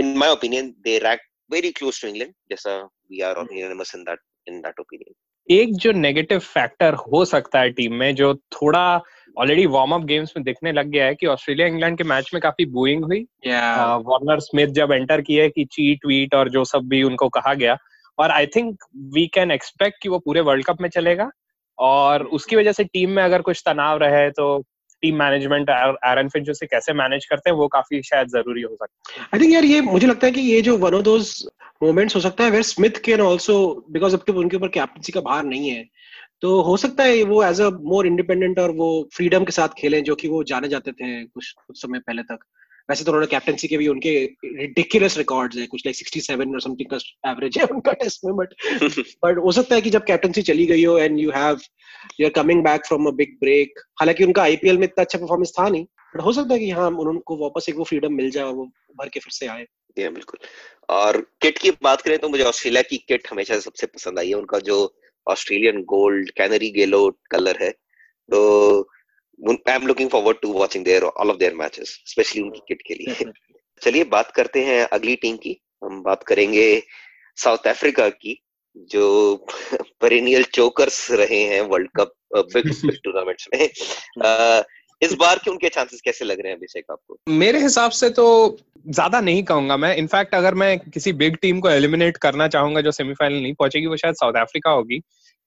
in 0.00 0.16
my 0.18 0.30
opinion 0.30 0.74
they 0.80 0.98
rank 0.98 1.20
very 1.52 1.70
close 1.70 2.00
to 2.02 2.08
England 2.08 2.32
जैसा 2.50 2.76
we 3.10 3.20
are 3.20 3.38
unanimous 3.52 3.94
in 3.96 4.02
that 4.02 4.18
in 4.48 4.60
that 4.60 4.80
opinion 4.80 5.14
एक 5.50 5.76
जो 5.76 5.92
नेगेटिव 5.92 6.38
फैक्टर 6.38 6.94
हो 6.94 7.24
सकता 7.24 7.60
है 7.60 7.70
टीम 7.70 7.94
में 7.94 8.14
जो 8.14 8.34
थोड़ा 8.34 9.02
ऑलरेडी 9.38 9.66
वार्म 9.66 9.92
अप 9.92 10.00
गेम्स 10.00 10.32
में 10.36 10.44
दिखने 10.44 10.72
लग 10.72 10.86
गया 10.86 11.04
है 11.04 11.14
कि 11.14 11.26
ऑस्ट्रेलिया 11.26 11.66
इंग्लैंड 11.66 11.98
के 11.98 12.04
मैच 12.04 12.30
में 12.34 12.40
काफ़ी 12.42 12.66
बूइंग 12.66 13.04
हुई। 13.04 13.26
वार्नर 13.46 14.40
स्मिथ 14.40 14.66
जब 14.66 14.92
एंटर 14.92 15.20
किए 15.20 15.48
कि 15.48 15.64
चीट 15.64 15.98
वीट 16.06 16.34
और 16.34 16.50
जो 16.50 16.64
सब 16.64 16.80
भी 16.84 17.02
उनको 17.02 17.28
कहा 17.28 17.54
गया 17.54 17.76
और 18.18 18.30
I 18.30 18.46
think 18.46 18.76
we 18.96 19.26
can 19.26 19.50
expect 19.50 20.02
कि 20.02 20.08
वो 20.08 20.18
पूरे 20.18 20.40
वर्ल्ड 20.40 20.64
कप 20.64 20.80
में 20.80 20.88
चलेगा 20.88 21.30
और 21.78 22.24
उसकी 22.24 22.56
वजह 22.56 22.72
से 22.72 22.84
टीम 22.84 23.10
में 23.10 23.22
अगर 23.22 23.42
कुछ 23.42 23.62
तनाव 23.66 23.98
रहे 23.98 24.30
तो 24.30 24.64
टीम 25.02 25.16
मैनेजमेंट 25.18 25.70
एरन 25.70 26.28
फिंच 26.28 26.50
उसे 26.50 26.66
कैसे 26.66 26.92
मैनेज 26.94 27.24
करते 27.26 27.50
हैं, 27.50 27.56
वो 27.56 27.68
काफ़ी 27.68 28.02
शायद 28.02 28.28
ज़रूरी 28.30 28.62
हो 28.62 28.74
सकता 28.74 29.12
है। 29.12 29.26
आई 29.34 29.40
थिंक 29.40 29.52
यार 29.52 29.64
ये 29.64 29.80
मुझे 29.82 30.06
लगता 30.06 30.26
है 30.26 30.32
कि 30.32 30.40
ये 30.42 30.60
जो 30.62 30.76
वन 30.78 30.94
ऑफ़ 30.94 31.02
दोस 31.02 31.34
मोमेंट्स 31.82 32.16
हो 32.16 32.20
सकता 32.20 32.44
है 32.44 32.50
where 32.50 32.62
Smith 32.64 33.02
can 33.04 33.20
also 33.20 33.54
because 33.90 34.16
अब 34.16 34.24
तो 34.26 34.32
उनके 34.40 34.56
ऊपर 34.56 34.68
कैप्टनसी 34.70 35.12
का 35.12 35.20
भार 35.20 35.44
नहीं 35.44 35.70
है 35.70 35.84
तो 36.42 36.60
हो 36.62 36.76
सकता 36.76 37.04
है 37.04 37.22
वो 37.24 37.42
एज 37.44 37.60
अ 37.60 37.68
मोर 37.84 38.06
इंडिपेंडेंट 38.06 38.58
और 38.58 38.70
वो 38.76 38.88
फ्रीडम 39.14 39.44
के 39.44 39.52
साथ 39.52 39.68
खेलें, 39.78 40.02
जो 40.04 40.14
कि 40.14 40.28
वो 40.28 40.42
जाने 40.44 40.68
जाते 40.68 40.92
थे 40.92 41.24
कुछ 41.24 41.50
कुछ 41.66 41.80
समय 41.82 41.98
पहले 41.98 42.22
तक। 42.22 42.38
वैसे 42.90 43.04
तो 43.04 43.10
उन्होंने 43.10 43.26
कैप्टनसी 43.26 43.68
के 43.68 43.76
भी 43.76 43.88
उनके 43.88 44.30
रिडिकुलस 44.44 45.18
रिकॉर्ड्स 45.18 45.56
हैं 45.56 45.68
कुछ 45.68 45.82
लाइक 45.86 45.96
67 45.96 46.54
और 46.54 46.60
समथिंग 46.60 46.90
का 46.90 47.30
एवरेज 47.30 47.58
है 47.58 47.64
उनका 47.64 47.92
टेस्ट 47.92 48.20
में 48.24 48.36
बट 48.36 48.48
बट 49.24 49.38
हो 49.44 49.52
सकता 49.52 49.74
है 49.74 49.80
कि 49.80 49.90
जब 49.90 50.04
कैप्टनसी 50.04 50.42
चली 50.42 50.66
गई 50.66 50.84
हो 50.84 50.98
and 50.98 51.20
you 51.20 51.30
have 51.30 51.60
you 52.20 52.26
are 52.26 52.32
coming 52.32 52.64
back 52.64 52.86
from 52.86 53.06
a 53.06 53.10
big 53.10 53.36
break 53.40 53.80
हालाँकि 54.00 54.24
उनका 54.24 54.42
आईपीएल 54.42 54.78
में 54.78 54.84
इतना 54.84 55.02
अच्छा 55.02 55.18
परफॉर्मेंस 55.18 55.52
था 55.58 55.68
नहीं 55.68 55.84
बट 55.84 56.20
हो 56.20 56.32
सकता 56.32 56.54
है 56.54 56.60
कि 56.60 56.70
हाँ 56.70 56.90
उनको 56.90 57.36
वापस 57.36 57.66
एक 57.68 57.76
वो 57.76 57.84
फ्रीडम 57.84 58.12
मिल 58.12 58.30
जाए 58.30 58.44
वो 58.44 58.64
भर 58.96 59.08
के 59.08 59.20
फिर 59.20 59.32
से 59.32 59.46
आए। 59.46 59.66
बिल्कुल। 59.98 60.46
और 60.88 61.20
किट 61.20 61.58
की 61.58 61.70
बात 61.70 62.00
करें 62.00 62.18
तो 62.18 62.28
मुझे 62.28 62.44
ऑस्ट्रेलिया 62.44 62.82
की 62.82 62.96
किट 62.96 63.28
हमेशा 63.30 63.58
सबसे 63.58 63.86
पसंद 63.86 64.18
आई 64.18 64.28
है 64.28 64.34
उनका 64.34 64.58
जो 64.58 64.96
Australian 65.28 65.82
gold 65.82 66.30
canary 66.30 66.70
yellow 66.70 67.18
colour 67.30 67.58
है 67.62 67.70
तो 68.30 68.82
I 69.42 69.74
am 69.74 69.86
looking 69.86 70.10
forward 70.10 70.36
to 70.42 70.52
watching 70.52 70.84
their 70.84 71.04
all 71.04 71.30
of 71.30 71.36
their 71.36 71.54
matches 71.54 71.98
specially 72.06 72.42
उनकी 72.42 72.60
किट 72.68 72.82
के 72.86 72.94
लिए। 72.94 73.30
चलिए 73.82 74.04
बात 74.10 74.30
करते 74.30 74.64
हैं 74.64 74.80
अगली 74.88 75.16
टीम 75.16 75.36
की। 75.36 75.56
हम 75.84 76.02
बात 76.02 76.22
करेंगे 76.22 76.82
साउथ 77.38 77.66
अफ्रीका 77.68 78.08
की 78.08 78.38
जो 78.90 79.46
पेरिनियल 80.00 80.44
चोकर्स 80.54 81.10
रहे 81.12 81.42
हैं 81.44 81.60
वर्ल्ड 81.62 81.88
कप 81.96 82.12
बिग 82.54 82.70
टूर्नामेंट्स 83.04 83.48
में। 83.54 83.68
uh, 84.26 84.62
इस 85.02 85.12
बार 85.14 85.38
के 85.44 85.50
उनके 85.50 85.68
चांसेस 85.68 86.00
कैसे 86.00 86.24
लग 86.24 86.40
रहे 86.40 86.52
हैं 86.52 86.56
अभिषेक 86.58 86.84
आपको? 86.90 87.16
मेरे 87.28 87.60
हिसाब 87.60 87.90
से 87.90 88.10
तो 88.10 88.26
ज़्यादा 88.88 89.20
नहीं 89.20 89.42
कहूँगा 89.42 89.76
मैं। 89.76 89.94
इनफैक्ट 89.96 90.34
अगर 90.34 90.54
मैं 90.54 90.78
किसी 90.80 91.12
बिग 91.14 91.36
टीम 91.42 91.60
को 91.60 91.70
एलिमिनेट 91.70 92.16
करना 92.16 92.48
चाहूँगा 92.48 92.80
जो 92.80 92.90
सेमीफाइनल 92.92 93.42
नहीं 93.42 93.54
पहुंचेगी 93.54 93.86
वो 93.86 93.96
शायद 93.96 94.14
साउथ 94.14 94.40
अफ्रीका 94.40 94.70
होगी। 94.70 94.98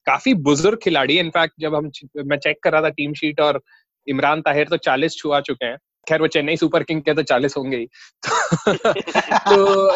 काफ़ी 0.08 0.34
बुज़ुर्ग 0.48 0.80
खिलाड़ी 0.84 1.18
इनफैक्ट 1.20 1.54
जब 1.60 1.76
हम 1.76 1.90
मैं 2.26 2.38
चेक 2.38 2.62
कर 2.64 2.72
रहा 2.72 2.82
था 2.82 2.90
टीम 2.92 3.14
शीट 3.14 3.40
और 3.40 3.62
इमरान 4.08 4.42
ताहिर 4.42 4.68
तो 4.68 4.78
चालीस 4.78 5.18
छुआ 5.18 5.40
चुके 5.40 5.66
हैं। 5.66 5.78
खैर, 6.10 6.22
वो 6.22 6.28
चेन्नई 6.28 6.56
सुपर 6.56 6.84
किंग 6.84 7.02
के 7.02 7.14
तो 7.14 7.24
चालीस 7.24 7.54
होंगे 7.58 7.78
ही। 7.78 7.88
तो 9.34 9.92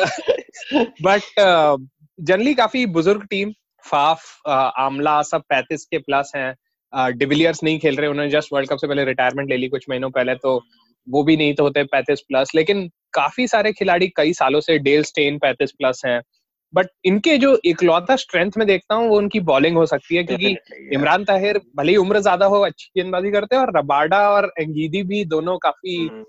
बट 1.03 1.21
जनरली 2.19 2.53
काफ़ी 2.53 2.85
बुज़ुर्ग 2.85 3.23
टीम 3.23 3.51
फाफ 3.85 4.41
आमला 4.77 5.21
सब 5.21 5.41
पैंतीस 5.49 5.85
के 5.85 5.97
प्लस 5.97 6.31
हैं। 6.35 6.55
डिविलियर्स 7.17 7.63
नहीं 7.63 7.79
खेल 7.79 7.95
रहे, 7.95 8.07
उन्होंने 8.07 8.31
जस्ट 8.31 8.49
वर्ल्ड 8.53 8.69
कप 8.69 8.77
से 8.77 8.87
पहले 8.87 9.05
रिटायरमेंट 9.05 9.49
ले 9.49 9.57
ली 9.57 9.67
कुछ 9.67 9.85
महीनों 9.89 10.09
पहले 10.09 10.35
तो 10.35 10.61
वो 11.09 11.23
भी 11.23 11.37
नहीं 11.37 11.53
तो 11.53 11.63
होते 11.63 11.83
पैंतीस 11.83 12.21
प्लस 12.21 12.51
लेकिन 12.55 12.89
काफ़ी 13.13 13.47
सारे 13.47 13.73
खिलाड़ी 13.73 14.07
कई 14.07 14.33
सालों 14.33 14.59
से 14.59 14.77
डेल 14.77 15.03
स्टेन 15.03 15.37
पैंतीस 15.37 15.71
प्लस 15.71 16.01
हैं। 16.05 16.21
बट 16.73 16.87
इनके 17.05 17.37
जो 17.37 17.57
इकलौता 17.65 18.15
स्ट्रेंथ 18.15 18.51
में 18.57 18.65
देखता 18.67 18.95
हूँ 18.95 19.07
वो 19.09 19.17
उनकी 19.17 19.39
बॉलिंग 19.39 19.77
हो 19.77 19.85
सकती 19.85 20.15
है 20.15 20.23
क्योंकि 20.23 20.55
इमरान 20.95 21.23
ताहिर 21.25 21.61
भले 21.77 21.91
ही 21.91 21.97
उम्र 21.97 22.19
ज़्यादा 22.19 22.45
हो 22.45 22.59
अच्छी 22.59 22.91
गेंदबाजी 22.95 23.31
करते 23.31 23.55
हैं 23.55 23.61
और 23.63 23.77
रबाडा 23.77 24.29
और 24.29 24.45
अंगीदी 24.59 25.03
भी 25.03 25.23
दोनों 25.25 25.57
काफ़ी 25.57 25.97
हम्म। 25.97 26.23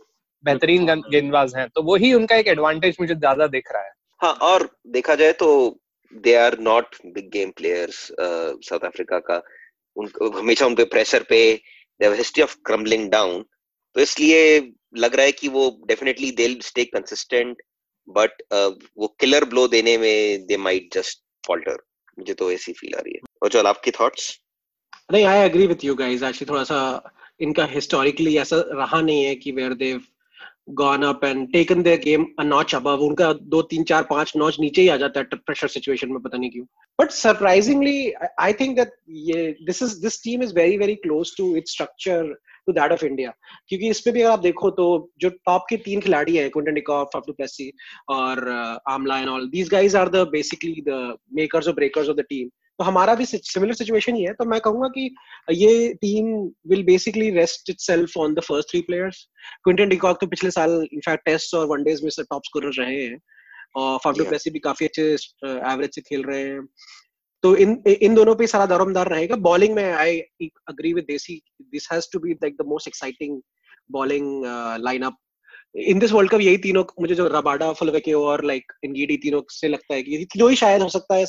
बेहतरीन 0.44 0.87
गेंदबाज 0.87 1.54
हैं। 1.56 1.68
तो 1.68 1.82
वही 1.82 2.12
उनका 2.14 2.37
एक 2.37 2.49
एडवांटेज 2.49 2.97
मुझे 3.00 3.14
ज़्यादा 3.14 3.47
दिख 3.47 3.73
रहा 3.73 3.82
है। 3.82 3.92
हाँ 4.20 4.32
और 4.42 4.68
देखा 4.87 5.14
जाए 5.14 5.32
तो 5.32 5.49
they 6.14 6.35
are 6.35 6.59
not 6.59 6.97
big 7.06 7.30
game 7.30 7.50
players 7.50 8.06
South 8.20 8.85
Africa 8.85 9.18
का। 9.18 9.42
उन 9.97 10.09
हमेशा 10.37 10.66
उन 10.66 10.75
पे 10.75 10.85
प्रेशर 10.85 11.23
पे 11.23 11.40
हिस्ट्री 12.00 12.42
ऑफ़ 12.42 12.56
क्रम्बलिंग 12.66 13.09
डाउन 13.11 13.42
तो 13.97 14.00
इसलिए 14.00 14.73
लग 14.97 15.14
रहा 15.14 15.26
है 15.26 15.32
कि 15.32 15.49
वो 15.49 15.68
definitely 15.88 16.30
they 16.30 16.49
stay 16.62 16.85
consistent 16.85 17.62
but 18.09 18.42
वो 18.99 19.07
किलर 19.21 19.45
ब्लो 19.45 19.66
देने 19.69 19.97
में 19.99 20.47
दे 20.47 20.57
माइट 20.57 20.95
जस्ट 20.95 21.23
फॉल्टर 21.47 21.83
मुझे 22.19 22.35
तो 22.35 22.52
ऐसी 22.52 22.73
फील 22.73 22.95
आ 22.95 23.00
रही 23.00 23.14
है। 23.14 23.21
और 23.42 23.49
चल 23.49 23.66
आपकी 23.66 23.90
थॉट्स 23.90 24.38
नहीं 25.12 25.25
I 25.25 25.45
agree 25.47 25.66
with 25.66 25.85
you 25.85 25.95
guys 25.95 26.23
actually 26.23 26.50
थोड़ा 26.50 26.64
सा 26.64 26.78
इनका 27.40 27.64
हिस्टोरिकली 27.64 28.37
ऐसा 28.38 28.64
रहा 28.69 29.00
नहीं 29.00 29.25
है 29.25 29.35
कि 29.35 29.52
where 29.52 29.75
they 29.75 30.00
gone 30.78 31.04
up 31.04 31.23
and 31.26 31.47
taken 31.52 31.80
their 31.85 31.99
game 32.02 32.25
a 32.40 32.45
notch 32.49 32.75
above. 32.78 33.00
उनका 33.02 33.33
दो, 33.33 33.62
तीन, 33.62 33.85
चार, 33.85 34.02
पाँच 34.11 34.33
नॉच 34.37 34.57
नीचे 34.61 34.83
ही 34.83 34.88
आ 34.88 34.97
जाता 34.97 35.21
है 35.21 35.37
प्रेशर 35.37 35.69
सिचुएशन 35.69 36.12
में, 36.12 36.21
पता 36.23 36.38
नहीं 36.38 36.50
क्यों। 36.50 36.64
But 37.00 37.11
surprisingly 37.11 38.12
I 38.40 38.52
think 38.52 38.76
that 38.76 38.92
ये 39.11 39.57
this 39.66 39.83
is 39.83 40.00
this 40.02 40.23
team 40.25 40.42
is 40.42 40.54
very 40.54 40.76
very 40.78 40.95
close 40.95 41.37
to 41.37 41.57
its 41.57 41.73
structure 41.73 42.35
to 42.70 42.72
that 42.80 42.92
of 42.92 43.04
India 43.06 43.32
क्योंकि 43.68 43.90
इस 43.90 44.00
पे 44.00 44.12
भी 44.12 44.22
अगर 44.22 44.30
आप 44.30 44.40
देखो 44.40 44.70
तो 44.78 44.86
जो 45.20 45.28
टॉप 45.28 45.66
के 45.70 45.76
तीन 45.84 46.00
खिलाड़ी 46.00 46.36
हैं 46.36 46.48
क्विंटन 46.50 46.74
डिकॉफ 46.74 47.10
फाफ 47.14 47.30
प्लेसी 47.30 47.72
और 48.10 48.48
Amla 48.90 49.18
and 49.18 49.28
all 49.28 49.48
these 49.50 49.68
guys 49.70 49.96
are 49.96 50.08
the 50.08 50.26
basically 50.32 50.82
the 50.88 51.16
makers 51.34 51.68
और 51.68 51.74
ब्रेकर्स 51.74 52.08
ऑफ़ 52.08 52.16
द 52.16 52.24
टीम 52.30 52.48
तो 52.78 52.84
हमारा 52.84 53.14
भी 53.14 53.24
सिमिलर 53.26 53.74
सिचुएशन 53.74 54.14
ही 54.14 54.22
है। 54.24 54.32
तो 54.34 54.44
मैं 54.44 54.60
कहूँगा 54.60 54.88
कि 54.88 55.02
ये 55.52 55.92
team 56.02 56.26
will 56.68 56.82
basically 56.84 57.28
rest 57.30 57.70
itself 57.80 58.16
on 58.18 58.34
the 58.34 58.40
first 58.42 58.70
three 58.70 58.80
players 58.82 59.26
Quinton 59.64 59.88
de Kock 59.88 60.20
तो 60.20 60.26
पिछले 60.26 60.50
साल 60.50 60.70
इनफैक्ट 60.92 61.24
टेस्ट 61.24 61.54
और 61.54 61.66
वनडेज 61.66 62.02
में 62.04 62.10
टॉप 62.20 62.42
स्कोरर 62.44 62.72
रहे 62.78 63.02
हैं। 63.02 63.18
और 63.76 63.98
फाफ 64.04 64.14
प्लेसी 64.18 64.50
भी 64.50 64.58
काफ़ी 64.58 64.86
अच्छे 64.86 65.02
एवरेज 65.02 65.94
से 65.94 66.00
खेल 66.00 66.22
रहे 66.24 66.42
हैं। 66.42 66.60
तो 67.44 67.54
इन 67.56 67.82
इन 67.87 68.14
दोनों 68.14 68.35
पे 68.35 68.47
सारा 68.47 68.66
दारोमदार 68.66 69.09
रहेगा। 69.09 69.37
बॉलिंग 69.49 69.75
में 69.75 69.85
I 69.85 70.18
agree 70.68 70.92
with 70.92 71.04
Desi 71.09 71.40
this 71.62 71.88
has 71.92 72.09
to 72.12 72.18
be 72.18 72.32
like 72.32 72.56
the 72.62 72.66
most 72.68 72.88
exciting 72.88 73.40
bowling 73.90 74.44
lineup 74.85 75.16
in 75.75 75.99
this 75.99 76.12
world 76.12 76.30
cup 76.30 76.40
यही 76.40 76.56
तीनों 76.59 76.85
मुझे 77.00 77.14
जो 77.14 77.26
रबाडा 77.28 77.73
फुलवेके 77.73 78.12
और 78.12 78.44
लाइक 78.44 78.73
इनगीडी 78.85 79.16
तीनों 79.16 79.42
से 79.50 79.68
लगता 79.68 79.94
है 79.94 80.02
कि 80.02 80.16
ये 80.16 80.25
तीनों 80.25 80.50
ही 80.50 80.56
शायद 80.56 80.82
हो 80.82 80.88
सकता 80.88 81.14
है 81.14 81.25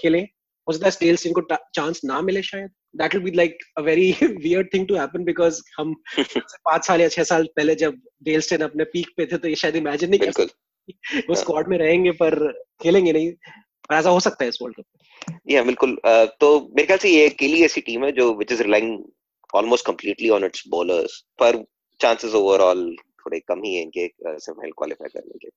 खेले। 0.00 0.18
हो 0.66 0.72
सकता 0.72 0.86
है 0.86 0.90
स्टेल्स 0.90 1.26
इनको 1.26 1.40
चांस 1.74 2.00
ना 2.04 2.20
मिले 2.20 2.42
शायद। 2.42 2.70
That 2.96 3.14
will 3.14 3.24
be 3.24 3.30
like 3.36 3.58
a 3.78 3.80
very 3.80 4.10
weird 4.22 4.68
thing 4.74 4.86
to 4.88 4.94
happen 4.96 5.24
because 5.24 5.60
हम 5.78 5.94
पाँच 6.64 6.86
साल 6.86 7.00
या 7.00 7.08
छह 7.08 7.24
साल 7.24 7.48
पहले 7.56 7.74
जब 7.74 8.00
डेलस्टन 8.22 8.64
अपने 8.64 8.84
पीक 8.84 9.08
पे 9.16 9.26
थे 9.26 9.38
तो 9.38 9.48
ये 9.48 9.54
शायद 9.54 9.76
इमेजिन 9.76 10.10
नहीं 10.10 10.20
कर 10.20 10.32
सकते 10.32 11.22
वो 11.28 11.34
स्क्वाड 11.34 11.64
हाँ। 11.64 11.70
में 11.70 11.78
रहेंगे 11.78 12.10
पर 12.22 12.36
खेलेंगे 12.82 13.12
नहीं। 13.12 13.32
पर 13.90 13.94
ऐसा 13.96 14.10
हो 14.10 14.20
सकता 14.20 14.44
है 14.44 14.48
इस 14.48 14.58
वर्ल्ड 14.62 14.76
कप 14.76 15.40
या 15.50 15.62
बिल्कुल। 15.62 15.96
तो 16.40 16.48
मेरे 16.76 16.86
ख्याल 16.86 16.98
से 16.98 17.10
ये 17.10 17.28
अकेली 17.28 17.64
ऐसी 17.64 17.80
टीम 17.80 18.04
है 18.04 18.12
जो 18.12 18.32
which 18.38 18.52
is 18.52 18.62
relying 18.62 18.98
almost 19.54 19.86
completely 19.86 20.28
on 20.30 20.44
its 20.44 20.62
bowlers 20.68 21.18
पर 21.38 21.62
चांसेस 22.00 22.34
ओवरऑल 22.34 22.84
थोड़े 22.96 23.38
कम 23.48 23.62
ही 23.64 23.74
है 23.74 23.82
इनके 23.82 24.06
सेमीफाइनल 24.06 24.72
क्वालिफाई 24.78 25.08
करने 25.08 25.38
के। 25.38 25.48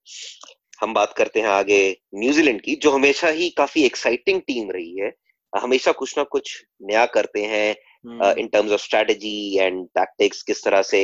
हम 0.81 0.93
बात 0.93 1.13
करते 1.13 1.39
हैं 1.41 1.47
आगे 1.49 1.79
न्यूजीलैंड 2.15 2.61
की 2.61 2.75
जो 2.83 2.91
हमेशा 2.91 3.27
ही 3.39 3.49
काफ़ी 3.57 3.83
एक्साइटिंग 3.85 4.41
टीम 4.47 4.71
रही 4.71 4.95
है। 4.99 5.11
हमेशा 5.53 5.91
कुछ 5.91 6.17
ना 6.17 6.23
कुछ 6.33 6.51
नया 6.81 7.05
करते 7.13 7.43
हैं 7.45 8.33
in 8.33 8.47
terms 8.47 8.71
of 8.71 8.81
strategy 8.81 9.57
and 9.57 9.85
tactics 9.95 10.41
किस 10.43 10.63
तरह 10.63 10.81
से 10.81 11.01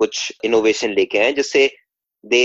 कुछ 0.00 0.32
इनोवेशन 0.44 0.92
लेके 0.94 1.18
आए 1.18 1.32
जिससे 1.32 1.66
दे 2.24 2.44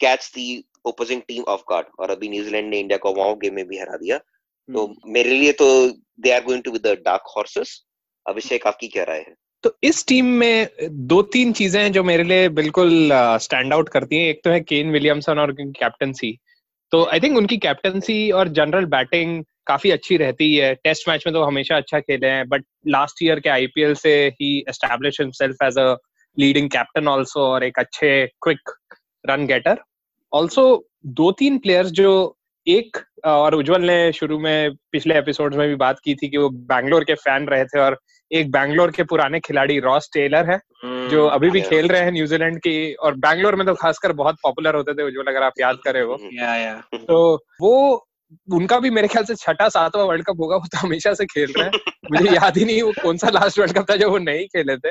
catch 0.00 0.30
the 0.34 0.46
opposing 0.84 1.20
team 1.28 1.42
of 1.48 1.62
guard 1.70 1.86
और 1.98 2.10
अभी 2.10 2.28
न्यूजीलैंड 2.28 2.68
ने 2.70 2.80
इंडिया 2.80 2.98
को 2.98 3.14
वाओ 3.14 3.34
गेम 3.36 3.54
में 3.54 3.66
भी 3.68 3.78
हरा 3.78 3.96
दिया। 3.96 4.18
तो 4.18 4.86
हम्म। 4.86 5.12
मेरे 5.12 5.30
लिए 5.30 5.52
तो 5.52 5.66
they 6.20 6.30
are 6.32 6.44
going 6.44 6.62
to 6.62 6.70
with 6.70 6.86
the 6.86 6.96
dark 7.04 7.32
horses 7.36 7.80
Abhishek 8.26 8.66
आपकी 8.66 8.88
क्या 8.88 9.04
राय 9.04 9.18
है? 9.18 9.34
तो 9.64 9.76
इस 9.82 10.06
टीम 10.06 10.26
में 10.40 10.68
दो 11.08 11.20
तीन 11.34 11.52
चीज़ें 11.52 11.80
हैं 11.82 11.90
जो 11.92 12.02
मेरे 12.04 12.24
लिए 12.24 12.48
बिल्कुल 12.56 13.10
स्टैंड 13.42 13.72
आउट 13.72 13.88
करती 13.88 14.16
हैं। 14.16 14.28
एक 14.28 14.40
तो 14.44 14.50
है 14.50 14.60
केन 14.62 14.90
विलियमसन 14.92 15.38
और 15.38 15.52
कैप्टनसी 15.60 16.36
तो 16.92 17.04
आई 17.04 17.20
थिंक 17.20 17.36
उनकी 17.36 17.56
कैप्टनसी 17.58 18.30
और 18.30 18.48
जनरल 18.56 18.84
बैटिंग 18.88 19.42
काफ़ी 19.66 19.90
अच्छी 19.90 20.16
रहती 20.16 20.54
है। 20.54 20.74
टेस्ट 20.74 21.08
मैच 21.08 21.24
में 21.26 21.32
तो 21.34 21.42
हमेशा 21.42 21.76
अच्छा 21.76 22.00
खेले 22.00 22.26
हैं 22.26 22.48
बट 22.48 22.64
लास्ट 22.88 23.22
ईयर 23.22 23.40
के 23.40 23.48
आईपीएल 23.50 23.94
से 23.94 24.12
ही 24.40 24.58
establish 24.68 25.20
himself 25.20 25.62
as 25.62 25.78
a 25.78 25.96
leading 26.36 26.68
captain 26.70 27.08
also 27.08 27.40
और 27.40 27.64
एक 27.64 27.78
अच्छे 27.78 28.10
क्विक 28.42 28.70
रन 29.24 29.46
गेटर 29.46 29.82
आल्सो 30.34 30.88
दो 31.06 31.32
तीन 31.32 31.58
प्लेयर्स 31.58 31.90
जो 31.90 32.36
एक 32.68 32.96
और 33.24 33.54
उज्जवल 33.54 33.82
ने 33.82 34.12
शुरू 34.12 34.38
में 34.38 34.70
पिछले 34.92 35.18
एपिसोड 35.18 35.54
में 35.54 35.68
भी 35.68 35.74
बात 35.74 35.96
की 36.04 36.14
थी 36.14 36.28
कि 36.28 36.36
वो 36.36 36.48
बैंगलोर 36.50 37.04
के 37.04 37.14
फ़ैन 37.14 37.46
रहे 37.46 37.64
थे 37.64 37.80
और 37.80 37.98
एक 38.32 38.50
बैंगलोर 38.50 38.90
के 38.90 39.02
पुराने 39.02 39.40
खिलाड़ी 39.40 39.78
रॉस 39.78 40.10
टेलर 40.14 40.50
है 40.50 40.60
जो 40.84 41.22
हम्म, 41.22 41.34
अभी 41.34 41.50
भी 41.50 41.60
खेल 41.60 41.88
रहे 41.88 42.00
हैं 42.00 42.12
न्यूजीलैंड 42.12 42.58
की 42.58 42.94
और 42.94 43.14
बैंगलोर 43.14 43.54
में 43.54 43.66
तो 43.66 43.74
खासकर 43.74 44.12
बहुत 44.12 44.36
पॉपुलर 44.42 44.74
होते 44.74 44.94
थे 44.94 45.02
उज्जवल 45.02 45.24
अगर 45.24 45.42
आप 45.42 45.52
याद 45.60 45.76
करें 45.84 46.02
वो। 46.02 46.18
या, 46.32 46.54
या. 46.56 46.82
तो 46.94 47.44
वो 47.60 48.06
उनका 48.52 48.78
भी 48.78 48.90
मेरे 48.90 49.08
ख्याल 49.08 49.24
से 49.24 49.34
छठा 49.34 49.68
सातवां 49.68 50.06
वर्ल्ड 50.06 50.24
कप 50.24 50.36
होगा 50.40 50.56
वो 50.56 50.66
तो 50.66 50.78
हमेशा 50.78 51.14
से 51.14 51.26
खेल 51.26 51.52
रहे 51.58 51.64
हैं। 51.64 51.72
मुझे 52.12 52.34
याद 52.34 52.58
ही 52.58 52.64
नहीं 52.64 52.82
वो 52.82 52.92
कौन 53.02 53.16
सा 53.16 53.28
लास्ट 53.28 53.58
वर्ल्ड 53.58 53.74
कप 53.74 53.90
था 53.90 53.96
जो 53.96 54.10
वो 54.10 54.18
नहीं 54.18 54.46
खेले 54.46 54.76
थे। 54.76 54.90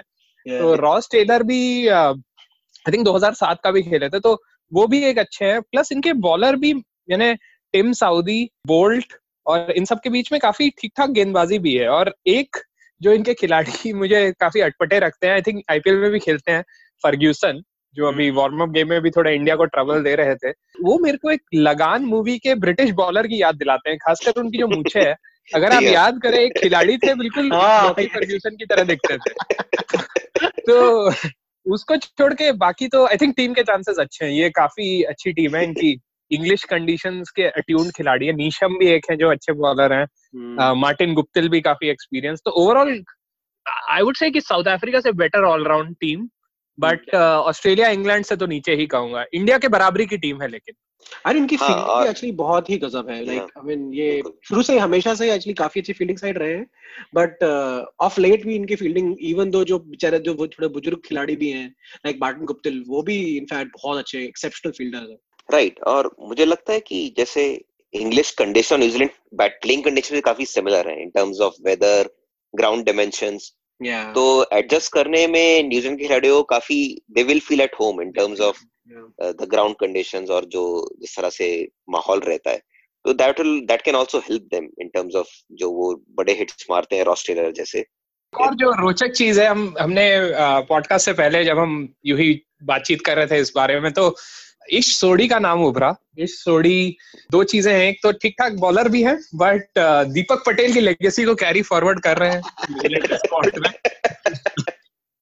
तो 0.59 0.75
रॉस 0.75 1.09
टेलर 1.11 1.43
भी 1.43 1.87
आई 1.87 2.91
थिंक 2.93 3.05
2007 3.05 3.57
का 3.63 3.71
भी 3.71 3.81
खेले 3.81 4.09
थे 4.09 4.19
तो 4.19 4.43
वो 4.73 4.87
भी 4.87 5.03
एक 5.05 5.19
अच्छे 5.19 5.45
हैं। 5.45 5.61
प्लस 5.61 5.91
इनके 5.91 6.13
बॉलर 6.13 6.55
भी 6.55 6.71
यानी 7.09 7.33
टिम 7.73 7.93
साउदी 7.93 8.49
बोल्ट 8.67 9.13
और 9.45 9.71
इन 9.71 9.85
सब 9.85 9.99
के 9.99 10.09
बीच 10.09 10.31
में 10.31 10.41
काफ़ी 10.41 10.69
ठीक 10.69 10.91
ठाक 10.97 11.09
गेंदबाजी 11.09 11.59
भी 11.59 11.75
है। 11.75 11.87
और 11.87 12.15
एक 12.27 12.57
जो 13.01 13.11
इनके 13.11 13.33
खिलाड़ी 13.33 13.93
मुझे 13.93 14.31
काफ़ी 14.31 14.61
अटपटे 14.61 14.99
रखते 14.99 15.27
हैं 15.27 15.33
आई 15.33 15.41
थिंक 15.41 15.63
आईपीएल 15.71 15.95
में 15.95 16.11
भी 16.11 16.19
खेलते 16.19 16.51
हैं 16.51 16.63
फर्ग्यूसन 17.03 17.61
जो 17.95 18.07
अभी 18.07 18.29
वार्म 18.31 18.61
अप 18.61 18.69
गेम 18.69 18.89
में 18.89 19.01
भी 19.01 19.09
थोड़ा 19.11 19.31
इंडिया 19.31 19.55
को 19.55 19.65
ट्रबल 19.65 20.03
दे 20.03 20.15
रहे 20.15 20.35
थे। 20.35 20.49
वो 20.83 20.99
मेरे 20.99 21.17
को 21.17 21.31
एक 21.31 21.41
लगान 21.53 22.05
मूवी 22.05 22.37
के 22.37 22.55
ब्रिटिश 22.55 22.91
बॉलर 22.91 23.27
की 23.27 23.41
याद 23.41 23.55
दिलाते 23.55 23.89
हैं 23.89 23.97
खासकर 23.97 24.41
उनकी 24.41 24.57
जो 24.57 24.67
मूछे 24.67 24.99
है। 24.99 25.15
अगर 25.55 25.71
आप 25.71 25.83
याद 25.83 26.19
करें 26.23 26.39
एक 26.39 26.53
खिलाड़ी 26.57 26.97
थे 26.97 27.13
बिल्कुल 27.15 27.49
फर्ग्यूसन 27.49 28.49
हाँ। 28.49 28.55
की 28.55 28.65
तरह 28.65 28.83
दिखते 28.83 29.17
थे। 29.17 29.33
तो 30.47 31.11
उसको 31.65 31.97
छोड़ 31.97 32.33
के 32.33 32.51
बाकी 32.51 32.87
तो 32.87 33.05
आई 33.07 33.17
थिंक 33.17 33.33
टीम 33.37 33.53
के 33.53 33.63
चांसेस 33.63 33.97
अच्छे 33.99 34.25
हैं। 34.25 34.31
ये 34.31 34.49
काफ़ी 34.49 35.03
अच्छी 35.03 35.31
टीम 35.33 35.55
है 35.55 35.63
इनकी। 35.63 35.99
इंग्लिश 36.31 36.63
कंडीशंस 36.63 37.29
के 37.29 37.43
अट्यून 37.43 37.89
खिलाड़ी 37.89 38.25
है। 38.27 38.33
नीशम 38.33 38.77
भी 38.77 38.87
एक 38.87 39.05
है 39.11 39.17
जो 39.17 39.29
अच्छे 39.29 39.53
बॉलर 39.53 39.93
हैं। 39.93 40.07
मार्टिन 40.73 41.13
गुप्तिल 41.13 41.49
भी 41.49 41.61
काफ़ी 41.61 41.89
एक्सपीरियंस 41.89 42.41
तो 42.45 42.51
ओवरऑल 42.51 43.03
आई 43.89 44.01
वुड 44.01 44.15
से 44.15 44.31
कि 44.31 44.41
साउथ 44.41 44.63
अफ्रीका 44.63 44.99
से 44.99 45.11
better 45.11 45.43
allround 45.43 45.95
team 46.01 46.29
but 46.79 47.15
Australia 47.15 47.89
England 47.89 48.25
से 48.25 48.35
तो 48.35 48.45
नीचे 48.45 48.75
ही 48.75 48.85
कहूँगा। 48.87 49.25
इंडिया 49.33 49.57
के 49.57 49.67
बराबरी 49.67 50.05
की 50.05 50.17
टीम 50.17 50.41
है 50.41 50.47
लेकिन। 50.47 50.75
अरे 51.25 51.39
इनकी 51.39 51.55
हाँ, 51.55 51.67
फील्डिंग 51.67 52.09
एक्चुअली 52.09 52.31
बहुत 52.35 52.69
ही 52.69 52.77
गजब 52.77 53.09
है। 53.09 53.23
लाइक 53.25 53.41
आई 53.57 53.65
मीन 53.65 53.93
ये 53.93 54.21
शुरू 54.47 54.61
से 54.63 54.77
हमेशा 54.79 55.13
से 55.15 55.31
एक्चुअली 55.33 55.53
काफ़ी 55.53 55.81
अच्छी 55.81 55.93
फील्डिंग 55.93 56.17
साइड 56.17 56.37
रहे 56.37 56.53
हैं। 56.53 56.65
बट 57.15 57.43
ऑफ़ 58.01 58.19
लेट 58.19 58.45
भी 58.45 58.55
इनकी 58.55 58.75
फील्डिंग 58.75 59.15
इवन 59.21 59.49
दो 59.49 59.63
जो 59.63 59.79
बेचारे 59.79 60.19
जो 60.19 60.33
वो 60.33 60.47
थोड़े 60.47 60.67
बुज़ुर्ग 60.69 61.01
खिलाड़ी 61.05 61.35
भी 61.35 61.49
हैं 61.49 61.67
लाइक 62.05 62.17
मार्टिन 62.21 62.45
गुप्तिल 62.45 62.83
वो 62.87 63.01
भी 63.01 63.17
इनफैक्ट 63.37 63.71
बहुत 63.73 63.97
अच्छे 63.97 64.23
एक्सेप्शनल 64.23 64.71
फील्डर 64.71 65.09
है। 65.09 65.17
राइट 65.49 65.79
और 65.87 66.15
मुझे 66.19 66.45
लगता 66.45 66.73
है 66.73 66.79
कि 66.79 67.13
जैसे 67.17 67.45
English 67.93 68.31
condition 68.31 68.79
New Zealand 68.79 69.11
bat 69.35 69.59
playing 69.61 69.83
condition 69.83 70.19
काफ़ी 70.19 70.45
सिमिलर 70.45 70.89
है 70.89 71.01
in 71.01 71.09
terms 71.09 71.39
of 71.41 71.55
weather 71.65 72.09
ground 72.53 72.85
dimensions 72.85 73.51
तो 74.15 74.23
एडजस्ट 74.53 74.91
करने 74.93 75.25
में 75.27 75.63
न्यूजीलैंड 75.63 75.99
के 75.99 76.05
खिलाड़ियों 76.05 76.41
काफ़ी 76.49 76.77
दे 77.11 77.23
will 77.23 77.39
feel 77.39 77.61
at 77.61 77.75
home 77.79 78.01
in 78.01 78.11
terms 78.11 78.39
of 78.41 78.61
the 78.89 79.47
ground 79.51 79.75
conditions 79.75 80.29
और 80.29 80.45
जो 80.45 80.63
जिस 81.01 81.15
तरह 81.17 81.29
से 81.29 81.67
माहौल 81.89 82.19
रहता 82.19 82.51
है 82.51 82.61
तो 83.05 83.13
that 83.13 83.39
will 83.39 83.59
that 83.59 83.81
can 83.81 83.95
also 83.95 84.19
help 84.19 84.43
them 84.43 84.69
in 84.81 84.87
terms 84.87 85.15
of 85.15 85.27
जो 85.51 85.71
वो 85.71 85.93
बड़े 86.09 86.33
हिट्स 86.33 86.65
मारते 86.71 86.95
हैं 86.95 87.05
ऑस्ट्रेलिया 87.05 87.51
जैसे। 87.51 87.85
और 88.33 88.53
जो 88.55 88.71
रोचक 88.71 89.11
चीज़ 89.11 89.41
है 89.41 89.47
हम 89.47 89.73
हमने 89.79 90.09
पॉडकास्ट 90.69 91.05
से 91.05 91.13
पहले 91.13 91.43
जब 91.45 91.59
हम 91.59 91.93
यू 92.05 92.17
ही 92.17 92.41
बातचीत 92.63 93.01
कर 93.01 93.17
रहे 93.17 93.27
थे 93.27 93.39
इस 93.39 93.51
बारे 93.55 93.79
में 93.79 93.91
तो 93.91 94.15
इश 94.71 94.95
सोडी 94.95 95.27
का 95.27 95.39
नाम 95.39 95.63
उभरा। 95.65 95.95
इश 96.17 96.31
सोडी 96.43 96.97
दो 97.31 97.43
चीज़ें 97.43 97.73
हैं 97.73 97.87
एक 97.89 97.99
तो 98.03 98.11
ठीक 98.11 98.35
ठाक 98.39 98.53
बॉलर 98.53 98.89
भी 98.89 99.03
है 99.03 99.15
बट 99.35 99.79
दीपक 100.13 100.43
पटेल 100.45 100.73
की 100.73 100.79
लेगेसी 100.79 101.25
को 101.25 101.35
कैरी 101.35 101.61
फॉरवर्ड 101.61 101.99
कर 101.99 102.17
रहे 102.17 102.31
हैं। 102.31 102.41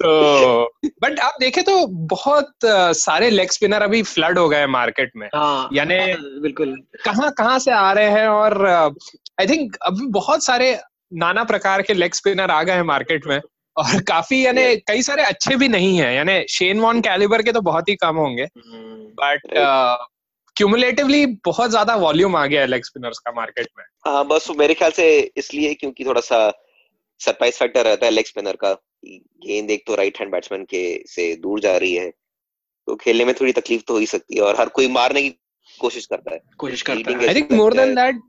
तो 0.02 0.90
बट 1.02 1.20
आप 1.20 1.36
देखें 1.40 1.64
तो 1.64 1.86
बहुत 2.10 2.52
सारे 2.98 3.30
लेग 3.30 3.52
स्पिनर 3.52 3.82
अभी 3.82 4.02
फ्लड 4.04 4.38
हो 4.40 4.48
गए 4.50 4.66
मार्केट 4.68 5.12
में। 5.16 5.28
हाँ, 5.36 5.70
यानी 5.74 5.98
हाँ, 6.00 6.40
बिल्कुल। 6.42 6.76
कहाँ 7.06 7.32
कहाँ 7.32 7.58
से 7.60 7.72
आ 7.72 7.92
रहे 7.92 8.10
हैं 8.12 8.28
और 8.28 8.68
आई 8.68 9.48
थिंक 9.48 9.76
अभी 9.82 10.08
बहुत 10.12 10.46
सारे 10.46 10.78
नाना 11.14 11.44
प्रकार 11.44 11.82
के 11.82 11.94
लेग 11.94 12.14
स्पिनर 12.14 12.52
आ 12.52 12.62
गए 12.64 12.74
हैं 12.74 12.84
मार्केट 12.84 13.28
में 13.28 13.40
और 13.78 14.02
काफ़ी 14.02 14.46
यानी 14.46 14.76
कई 14.88 15.02
सारे 15.02 15.24
अच्छे 15.24 15.56
भी 15.56 15.68
नहीं 15.68 15.98
है। 15.98 16.14
यानी 16.16 16.44
शेन 16.50 16.80
वॉन 16.80 17.02
कैलिबर 17.02 17.42
के 17.42 17.52
तो 17.52 17.62
बहुत 17.62 17.90
ही 17.90 17.96
कम 17.96 18.16
होंगे 18.16 18.48
बट 19.18 19.42
क्यूमुलेटिवली 20.56 21.26
uh, 21.26 21.36
बहुत 21.46 21.70
ज़्यादा 21.70 21.96
वॉल्यूम 21.96 22.36
आ 22.36 22.46
गया 22.46 22.62
है 22.62 22.68
लेग 22.68 22.84
स्पिनर्स 22.84 23.20
का 23.20 23.32
मार्केट 23.32 23.68
में। 23.78 23.84
हाँ 24.08 24.26
बस 24.28 24.48
मेरे 24.58 24.74
ख्याल 24.74 24.92
से 24.92 25.06
इसलिए 25.38 25.74
क्योंकि 25.74 26.06
थोड़ा 26.06 26.22
सा 26.22 26.40
सरप्राइज़ 27.22 27.56
फैक्टर 27.56 27.86
रहता 27.86 28.06
है 28.06 28.12
लेग 28.12 28.26
स्पिनर 28.26 28.56
का। 28.56 28.72
गेंद 29.06 29.72
एक 29.72 29.84
तो 29.88 29.96
राइट 29.96 30.20
हैंड 30.20 30.32
बैट्समैन 30.32 30.64
के 30.64 31.04
से 31.08 31.36
दूर 31.36 31.60
जा 31.60 31.78
रही 31.78 31.94
है 31.94 32.10
तो 32.88 32.96
खेलने 32.96 33.26
में 33.26 33.34
थोड़ी 33.34 33.52
तकलीफ़ 33.52 33.84
तो 33.88 33.94
हो 33.94 34.00
ही 34.00 34.06
सकती 34.06 34.36
है 34.36 34.42
और 34.42 34.60
हर 34.60 34.70
कोई 34.70 34.88
मारने 34.88 35.22
की 35.22 35.30
कोशिश 35.80 36.06
करता 36.06 36.34
है। 36.34 36.40
कोशिश 36.58 36.82
करता 36.82 37.12
है। 37.12 37.28
I 37.28 37.36
think 37.36 37.52
more 37.52 37.74
than 37.74 37.96
that 37.96 38.22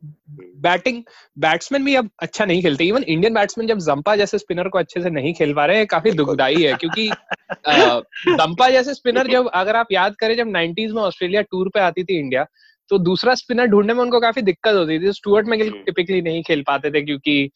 batting 0.63 1.03
batsman 1.39 1.85
भी 1.85 1.95
अब 1.95 2.11
अच्छा 2.19 2.45
नहीं 2.45 2.63
खेलते। 2.63 2.85
इवन 2.85 3.03
इंडियन 3.03 3.35
बैट्समैन 3.35 3.69
जब 3.69 3.79
जंपा 3.79 4.17
जैसे 4.17 4.39
स्पिनर 4.39 4.69
को 4.69 4.79
अच्छे 4.79 5.03
से 5.03 5.11
नहीं 5.11 5.35
खेल 5.35 5.55
पा 5.55 5.67
रहे 5.67 5.77
हैं 5.77 5.87
काफ़ी 5.87 6.11
दुखदाई 6.11 6.63
है 6.63 6.75
क्योंकि 6.75 7.09
जंपा 8.33 8.71
जैसे 8.71 8.95
स्पिनर 8.95 9.27
जब 9.27 9.51
अगर 9.55 9.77
आप 9.77 9.93
याद 9.93 10.17
करें 10.17 10.37
जब 10.37 10.49
नाइनटीज 10.49 10.93
में 10.93 11.03
ऑस्ट्रेलिया 11.03 11.43
टूर 11.43 11.69
पे 11.69 11.81
आती 11.81 12.05
थी 12.05 12.19
इंडिया 12.19 12.47
तो 12.89 12.99
दूसरा 12.99 13.35
स्पिनर 13.35 13.67
ढूँढने 13.67 13.95
में 13.95 14.01
उनको 14.01 14.21
काफ़ी 14.21 14.43
दिक्कत 14.43 14.75
होती 14.75 14.99
थी। 14.99 15.13
स्टुअर्ट 15.13 15.47
मैगिल 15.47 15.71
टिपिकली 15.71 16.23
नहीं 16.23 16.43
खेल 16.43 16.63
पाते 16.63 16.91
थे 16.91 17.03
क्योंकि 17.03 17.51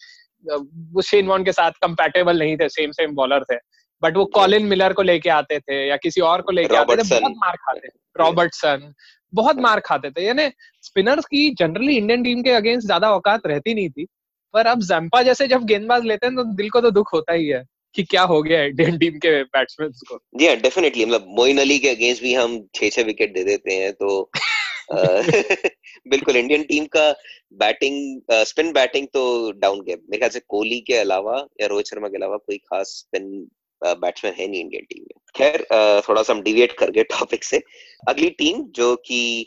वो 0.48 1.02
शेन 1.02 1.26
वॉन 1.26 1.44
के 1.44 1.52
साथ 1.52 1.70
कंपेटेबल 1.70 2.38
नहीं 2.38 2.56
थे 2.56 2.68
सेम 2.68 2.90
सेम 2.90 3.14
बॉलर 3.14 3.44
थे। 3.44 3.56
बट 4.02 4.16
वो 4.16 4.24
कॉलिन 4.24 4.66
मिलर 4.66 4.92
को 4.92 5.02
लेके 5.02 5.30
आते 5.30 5.58
थे 5.58 5.86
या 5.88 5.96
किसी 5.96 6.20
और 6.20 6.42
को 6.42 6.52
लेके 6.52 6.76
आते 6.76 6.96
थे 6.96 7.20
बहुत 7.20 7.32
मार 7.36 7.56
खाते 7.56 7.88
रॉबर्टसन 8.18 8.92
बहुत 9.34 9.56
मार 9.56 9.80
खाते 9.80 10.10
थे। 10.10 10.26
यानी 10.26 10.48
स्पिनर्स 10.82 11.24
की 11.24 11.48
जनरली 11.50 11.96
इंडियन 11.96 12.22
टीम 12.22 12.42
के 12.42 12.50
अगेंस्ट 12.50 12.86
ज़्यादा 12.86 13.10
औकात 13.10 13.46
रहती 13.46 13.74
नहीं 13.74 13.90
थी। 13.90 14.06
पर 14.54 14.66
अब 14.66 14.80
जम्पा 14.80 15.22
जैसे 15.22 15.46
जब 15.48 15.64
गेंदबाज 15.64 16.04
लेते 16.04 16.26
हैं 16.26 16.36
तो 16.36 16.44
दिल 16.44 16.70
को 16.70 16.80
तो 16.80 16.90
दुख 16.90 17.12
होता 17.12 17.32
ही 17.32 17.46
है 17.48 17.64
कि 17.94 18.02
क्या 18.02 18.22
हो 18.22 18.42
गया 18.42 18.62
इंडियन 18.62 18.98
टीम 18.98 19.18
के 19.18 19.42
बैट्समैन 19.42 19.90
को। 20.08 20.18
जी 20.38 20.46
हाँ 20.46 20.56
डेफिनेटली 20.56 21.04
मतलब 21.04 21.26
मोइन 21.28 21.58
अली 21.58 21.78
के 21.78 21.88
अगेंस्ट 21.88 22.22
भी 22.22 22.34
हम 22.34 22.68
छह 22.74 22.88
छह 22.88 23.02
विकेट 23.02 23.34
दे 23.34 23.44
देते 23.44 23.74
हैं 23.74 23.92
तो 23.92 24.30
बिल्कुल 26.06 26.36
इंडियन 26.36 26.62
टीम 26.62 26.84
का 26.86 27.10
बैटिंग 27.54 28.20
स्पिन 28.46 28.72
बैटिंग 28.72 29.06
तो 29.14 29.52
डाउन 29.52 29.80
गया। 29.80 29.96
मेरे 29.96 30.18
ख्याल 30.18 30.30
से 30.30 30.40
कोहली 30.48 30.80
के 30.80 30.96
अलावा 30.96 31.36
या 31.60 31.66
रोहित 31.66 31.86
शर्मा 31.86 32.08
के 32.08 32.16
अलावा 32.16 32.36
कोई 32.36 32.56
खास 32.56 32.94
स्पिन 32.98 33.46
बैट्समैन 33.82 34.34
है 34.34 34.46
नहीं 34.46 34.60
इंडियन 34.60 34.84
टीम 34.84 35.02
में। 35.02 35.20
खैर 35.36 35.66
थोड़ा 36.08 36.22
सा 36.22 36.32
हम 36.32 36.42
डिविएट 36.42 36.72
कर 36.72 36.90
गए 36.90 37.02
टॉपिक 37.10 37.44
से। 37.44 37.60
अगली 38.08 38.30
टीम 38.30 38.62
जो 38.76 38.94
कि 38.96 39.46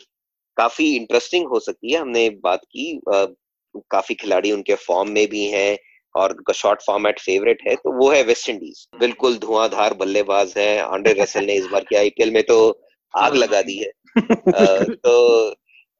काफ़ी 0.56 0.94
इंटरेस्टिंग 0.96 1.46
हो 1.48 1.60
सकती 1.60 1.92
है 1.92 1.98
हमने 1.98 2.28
बात 2.44 2.64
की 2.76 3.00
काफ़ी 3.06 4.14
खिलाड़ी 4.14 4.52
उनके 4.52 4.74
फॉर्म 4.74 5.10
में 5.10 5.26
भी 5.28 5.44
हैं 5.46 5.78
और 6.14 6.30
उनका 6.30 6.52
शॉर्ट 6.52 6.80
फॉर्मेट 6.82 7.20
फेवरेट 7.20 7.62
है 7.68 7.74
तो 7.74 7.92
वो 7.98 8.10
है 8.10 8.22
वेस्ट 8.22 8.48
इंडीज 8.48 8.86
बिल्कुल 9.00 9.36
धुआंधार 9.38 9.94
बल्लेबाज 9.94 10.54
है। 10.56 10.78
आंड्रे 10.78 11.12
रसल 11.12 11.44
ने 11.44 11.54
इस 11.54 11.66
बार 11.66 11.84
के 11.84 11.96
आईपीएल 11.96 12.30
में 12.30 12.42
तो 12.42 12.58
आग 13.14 13.34
लगा 13.34 13.60
दी 13.62 13.76
है। 13.78 13.90
तो 14.96 15.50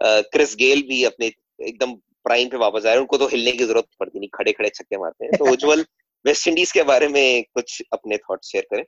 क्रिस 0.02 0.54
गेल 0.56 0.82
भी 0.88 1.02
अपने 1.04 1.26
एकदम 1.26 1.94
प्राइम 2.24 2.48
पे 2.48 2.56
वापस 2.56 2.86
आए 2.86 2.96
उनको 2.96 3.16
तो 3.18 3.26
हिलने 3.26 3.52
की 3.52 3.64
ज़रूरत 3.64 3.86
पड़ती 4.00 4.18
नहीं 4.18 4.28
खड़े 4.34 4.52
खड़े 4.52 4.68
छक्के 4.68 4.98
मारते 4.98 5.24
हैं। 5.24 5.38
तो 5.38 5.44
उज्जवल 5.52 5.84
वेस्ट 6.24 6.48
इंडीज 6.48 6.72
के 6.72 6.82
बारे 6.82 7.08
में 7.08 7.44
कुछ 7.54 7.82
अपने 7.92 8.16
थॉट 8.18 8.44
शेयर 8.44 8.66
करें। 8.74 8.84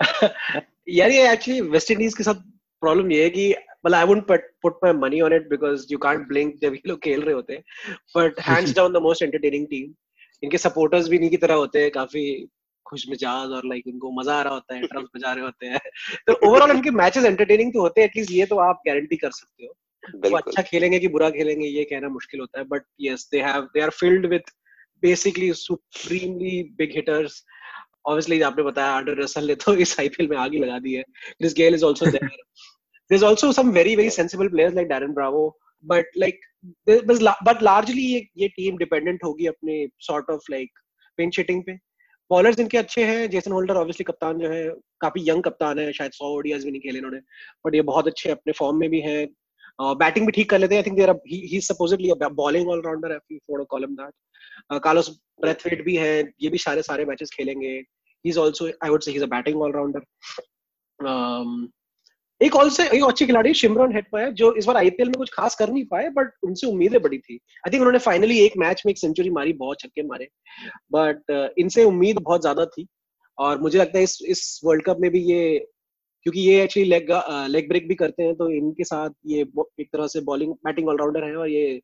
यार 0.88 1.10
ये 1.10 1.32
एक्चुअली 1.32 1.60
वेस्ट 1.60 1.90
इंडीज 1.90 2.14
के 2.14 2.24
साथ 2.24 2.42
प्रॉब्लम 2.82 3.12
ये 3.12 3.22
है 3.22 3.30
कि 3.30 3.54
मतलब 3.86 3.94
I 3.94 4.04
wouldn't 4.04 4.40
put 4.62 4.78
my 4.84 4.92
money 4.92 5.20
on 5.20 5.32
it 5.32 5.48
because 5.50 5.86
you 5.90 5.98
can't 5.98 6.26
blink 6.28 6.54
जब 6.62 6.74
ये 6.74 6.80
लोग 6.86 6.98
खेल 7.04 7.22
रहे 7.22 7.34
होते 7.34 7.54
हैं। 7.54 7.62
But 8.16 8.40
hands 8.40 8.74
down 8.76 8.92
the 8.92 9.02
most 9.02 9.22
entertaining 9.22 9.66
team 9.66 9.92
इनके 10.42 10.58
सपोर्टर्स 10.58 11.08
भी 11.08 11.16
इनकी 11.16 11.30
की 11.30 11.36
तरह 11.36 11.54
होते 11.54 11.82
हैं 11.82 11.90
काफ़ी 11.90 12.24
खुश 12.86 13.04
मिजाज 13.08 13.50
और 13.50 13.66
लाइक 13.66 13.84
इनको 13.86 14.10
मज़ा 14.12 14.34
आ 14.34 14.42
रहा 14.42 14.54
होता 14.54 14.74
है 14.74 14.80
ड्रम्स 14.86 15.08
बजा 15.16 15.32
रहे 15.32 15.44
होते 15.44 15.66
हैं। 15.66 15.80
तो 16.26 16.32
ओवरऑल 16.48 16.70
इनके 16.70 16.90
मैचेस 16.90 17.24
एंटरटेनिंग 17.24 17.72
तो 17.72 17.80
होते 17.80 18.00
हैं 18.00 18.08
एटलीस्ट 18.08 18.30
ये 18.32 18.46
तो 18.46 18.58
आप 18.58 18.82
गारंटी 18.86 19.16
कर 19.16 19.30
सकते 19.30 19.64
हो। 19.64 19.74
वो 20.14 20.36
अच्छा 20.36 20.62
खेलेंगे 20.62 20.98
कि 20.98 21.08
बुरा 21.08 21.30
खेलेंगे 21.30 21.66
ये 21.68 21.84
कहना 21.84 22.08
मुश्किल 22.08 22.40
होता 22.40 22.58
है 22.58 22.64
but 22.68 22.82
yes 23.00 23.28
they 23.32 23.40
have 23.42 23.68
they 23.74 23.80
are 23.80 23.90
filled 24.00 24.26
with 24.26 24.50
basically 25.02 25.52
supremely 25.54 26.62
big 26.78 26.96
hitters 26.96 27.44
obviously 28.06 28.40
आपने 28.42 28.62
बताया 28.64 28.90
आर्डर 28.92 29.22
रसल 29.22 29.46
ने 29.46 29.54
तो 29.54 29.74
इस 29.84 29.98
आईपीएल 30.00 30.28
में 30.30 30.36
आगे 30.36 30.58
लगा 30.58 30.78
दी 30.78 30.92
है। 30.94 31.02
Chris 31.02 31.54
Gayle 31.56 31.74
is 31.74 31.84
also 31.84 32.06
there 32.06 32.26
there 32.26 33.14
is 33.14 33.24
also 33.24 33.52
some 33.52 33.70
very 33.72 33.96
very 33.96 34.10
sensible 34.10 34.48
players 34.48 34.74
like 34.74 34.88
Darren 34.88 35.12
Bravo 35.14 35.46
but 35.84 36.10
like 36.18 36.40
but 36.88 37.62
largely 37.62 38.02
ये 38.02 38.26
ये 38.38 38.48
टीम 38.50 38.76
डिपेंडेंट 38.78 39.24
होगी 39.24 39.46
अपने 39.46 39.86
sort 40.02 40.30
of 40.30 40.50
like 40.50 40.78
pinch 41.18 41.30
hitting 41.30 41.62
पे। 41.62 41.78
बॉलर्स 42.30 42.58
इनके 42.58 42.78
अच्छे 42.78 43.04
हैं 43.04 43.30
जेसन 43.30 43.52
होल्डर 43.52 43.76
ऑब्वियसली 43.76 44.04
कप्तान 44.04 44.38
जो 44.38 44.50
है 44.50 44.68
काफ़ी 45.00 45.28
यंग 45.28 45.42
कप्तान 45.42 45.78
है 45.78 45.92
शायद 45.92 46.12
सौ 46.12 46.28
ओडियाज 46.36 46.64
भी 46.64 46.70
नहीं 46.70 46.80
खेले 46.80 46.98
इन्होंने 46.98 47.18
बट 47.66 47.74
ये 47.74 47.82
बहुत 47.88 48.06
अच्छे 48.06 48.30
अपने 48.30 48.52
फॉर्म 48.58 48.76
में 48.80 48.88
भी 48.90 49.00
हैं। 49.00 49.26
बैटिंग 49.78 50.26
भी 50.26 50.32
ठीक 50.32 50.50
कर 50.50 50.58
लेते 50.58 50.74
हैं. 50.74 50.82
I 50.82 50.90
think 50.90 50.98
he 51.28 51.40
he 51.46 52.12
bowling 52.34 52.68
allrounder 52.70 53.14
if 53.14 53.32
you 53.32 53.66
that 53.86 54.80
Carlos 54.84 55.08
Brathwaite 55.40 55.84
भी 55.84 55.96
है. 55.96 56.18
ये 56.42 56.48
भी 56.48 56.58
सारे 56.58 56.82
सारे 56.82 57.04
मैचेस 57.04 57.30
खेलेंगे. 57.36 57.68
He 57.68 58.30
is 58.30 58.38
also 58.40 58.66
I 58.66 58.90
would 58.90 59.02
say 59.02 59.10
he 59.10 59.16
is 59.16 59.24
a 59.24 59.28
batting 59.28 59.62
allrounder 59.62 60.00
एक 62.40 62.54
और 62.56 62.68
से 62.70 62.84
एक 62.96 63.04
अच्छी 63.04 63.26
खिलाड़ी 63.26 63.52
शिमरन 63.54 63.94
हेटमायर 63.94 64.30
जो 64.30 64.52
इस 64.54 64.64
बार 64.64 64.76
आईपीएल 64.76 65.08
में 65.08 65.16
कुछ 65.18 65.30
खास 65.32 65.54
कर 65.54 65.70
नहीं 65.72 65.84
पाए 65.84 66.08
बट 66.08 66.30
उनसे 66.44 66.66
उम्मीदें 66.66 67.00
बड़ी 67.02 67.18
थी. 67.18 67.34
आई 67.34 67.70
थिंक 67.72 67.80
उन्होंने 67.80 67.98
फाइनली 67.98 68.38
एक 68.38 68.52
मैच 68.58 68.82
में 68.86 68.90
एक 68.90 68.98
सेंचुरी 68.98 69.30
मारी 69.30 69.52
बहुत 69.52 69.80
छक्के 69.80 70.02
मारे. 70.02 70.28
बट 70.92 71.16
uh, 71.32 71.48
इनसे 71.58 71.84
उम्मीद 71.84 72.18
बहुत 72.18 72.40
ज़्यादा 72.40 72.64
थी. 72.66 72.86
और 73.38 73.60
मुझे 73.60 73.78
लगता 73.78 73.98
है 73.98 74.04
इस 74.04 74.18
इस 74.28 74.60
वर्ल्ड 74.64 74.84
कप 74.84 74.96
में 75.00 75.10
भी 75.10 75.20
ये 75.20 75.66
क्योंकि 76.26 76.40
ये 76.40 76.62
एक्चुअली 76.62 76.88
लेग 76.88 77.10
लेग 77.48 77.68
ब्रेक 77.68 77.88
भी 77.88 77.94
करते 77.94 78.22
हैं 78.22 78.34
तो 78.34 78.48
इनके 78.50 78.84
साथ 78.84 79.10
ये 79.26 79.40
एक 79.80 79.88
तरह 79.92 80.06
से 80.06 80.20
बॉलिंग 80.20 80.52
बैटिंग 80.64 80.88
ऑलराउंडर 80.88 81.24
है 81.24 81.36
और 81.36 81.48
ये 81.48 81.80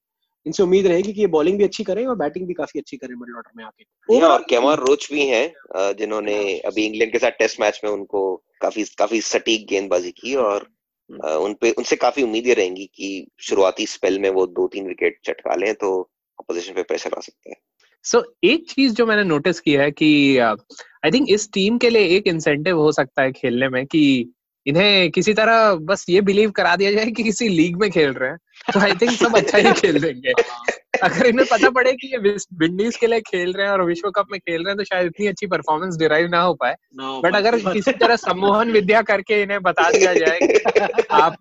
इनसे 0.46 0.62
उम्मीद 0.62 0.86
रहेगी 0.86 1.12
कि 1.12 1.20
ये 1.20 1.26
बॉलिंग 1.26 1.58
भी 1.58 1.64
अच्छी 1.64 1.84
करें 1.84 2.04
और 2.06 2.16
बैटिंग 2.16 2.46
भी 2.46 2.54
काफ़ी 2.54 2.80
अच्छी 2.80 2.96
करें 2.96 3.14
मिडिल 3.14 3.36
ऑर्डर 3.36 3.50
में 3.56 3.64
आके। 3.64 4.20
और 4.20 4.42
केमार 4.42 4.78
रोच 4.78 5.08
भी 5.12 5.26
हैं 5.26 5.92
जिन्होंने 5.94 6.36
अभी 6.58 6.84
इंग्लैंड 6.86 7.12
के 7.12 7.18
साथ 7.18 7.30
टेस्ट 7.30 7.60
मैच 7.60 7.80
में 7.84 7.90
उनको 7.90 8.22
काफ़ी 8.60 8.84
काफ़ी 8.98 9.20
सटीक 9.20 9.66
गेंदबाजी 9.68 10.10
की 10.10 10.34
और 10.34 10.68
हम्म। 11.10 11.44
उन 11.44 11.54
पे 11.54 11.70
उनसे 11.70 11.96
काफ़ी 11.96 12.22
उम्मीदें 12.22 12.54
रहेंगी 12.54 12.86
कि 12.86 13.26
शुरुआती 13.40 13.86
स्पेल 13.86 14.18
में 14.18 14.30
वो 14.30 14.46
दो 14.46 14.66
तीन 14.68 14.86
विकेट 14.88 15.18
चटका 15.24 15.54
लें 15.54 15.74
तो 15.74 16.00
अपोजिशन 16.38 16.74
पे 16.74 16.82
प्रेशर 16.82 17.14
आ 17.18 17.20
सकता 17.20 17.50
है। 17.50 17.56
सो 18.02 18.18
so, 18.18 18.24
एक 18.44 18.70
चीज़ 18.70 18.94
जो 18.94 19.06
मैंने 19.06 19.24
नोटिस 19.24 19.60
की 19.60 19.72
है 19.72 19.90
कि 19.90 20.38
आई 20.38 21.10
थिंक 21.14 21.26
इस 21.30 21.52
टीम 21.52 21.78
के 21.78 21.90
लिए 21.90 22.02
एक 22.02 22.26
इंसेंटिव 22.26 22.78
हो 22.78 22.92
सकता 22.92 23.22
है 23.22 23.32
खेलने 23.32 23.68
में 23.68 23.86
कि 23.86 24.32
इन्हें 24.66 25.10
किसी 25.10 25.34
तरह 25.34 25.74
बस 25.74 26.06
ये 26.08 26.20
बिलीव 26.20 26.50
करा 26.50 26.76
दिया 26.76 26.92
जाए 26.92 27.06
कि 27.06 27.22
किसी 27.22 27.48
लीग 27.48 27.76
में 27.76 27.90
खेल 27.90 28.10
रहे 28.10 28.30
हैं। 28.30 28.38
तो 28.74 28.80
आई 28.80 28.92
थिंक 28.92 29.10
सब 29.10 29.36
अच्छा 29.36 29.58
ही 29.58 29.72
खेल 29.72 30.00
देंगे। 30.00 30.32
अगर 31.02 31.26
इन्हें 31.26 31.48
पता 31.50 31.70
पड़े 31.70 31.92
कि 31.92 32.06
ये 32.06 32.18
विंडीज 32.54 32.96
के 32.96 33.06
लिए 33.06 33.20
खेल 33.20 33.52
रहे 33.52 33.66
हैं 33.66 33.72
और 33.72 33.84
विश्व 33.84 34.10
कप 34.10 34.26
में 34.32 34.40
खेल 34.40 34.56
रहे 34.56 34.70
हैं 34.70 34.76
तो 34.76 34.84
शायद 34.84 35.06
इतनी 35.06 35.26
अच्छी 35.26 35.46
परफॉर्मेंस 35.46 35.96
डिराइव 35.96 36.28
ना 36.28 36.40
हो 36.40 36.54
पाए। 36.54 36.74
बट 36.96 37.34
अगर 37.34 37.58
किसी 37.58 37.92
तरह 37.92 38.16
सम्मोहन 38.16 38.70
विद्या 38.70 39.02
करके 39.02 39.42
इन्हें 39.42 39.62
बता 39.62 39.90
दिया 39.90 40.14
जाए 40.14 40.38
कि 40.42 41.02
आप 41.10 41.36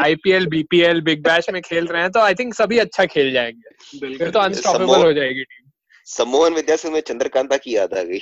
आईपीएल 0.00 0.46
बीपीएल 0.46 1.00
बिग 1.00 1.22
बैश 1.22 1.46
में 1.52 1.62
खेल 1.62 1.86
रहे 1.86 2.02
हैं 2.02 2.10
तो 2.10 2.20
आई 2.20 2.34
थिंक 2.34 2.54
सभी 2.54 2.78
अच्छा 2.78 3.04
खेल 3.04 3.32
जाएँगे। 3.32 4.18
फिर 4.18 4.30
तो 4.30 4.38
अनस्टॉपेबल 4.38 5.04
हो 5.04 5.12
जाएगी 5.12 5.42
टीम 5.42 5.63
सम्मोहन 6.06 6.54
विद्या 6.54 6.76
से 6.76 6.90
मैं 6.90 7.00
चंद्रकांता 7.00 7.56
की 7.56 7.76
याद 7.76 7.94
आ 7.94 8.02
गई। 8.02 8.18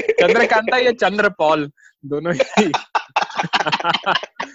चंद्रकांता 0.00 0.76
या 0.76 0.92
चंद्र 0.92 1.28
पॉल 1.28 1.70
दोनों 2.04 2.34
ही। 2.34 2.72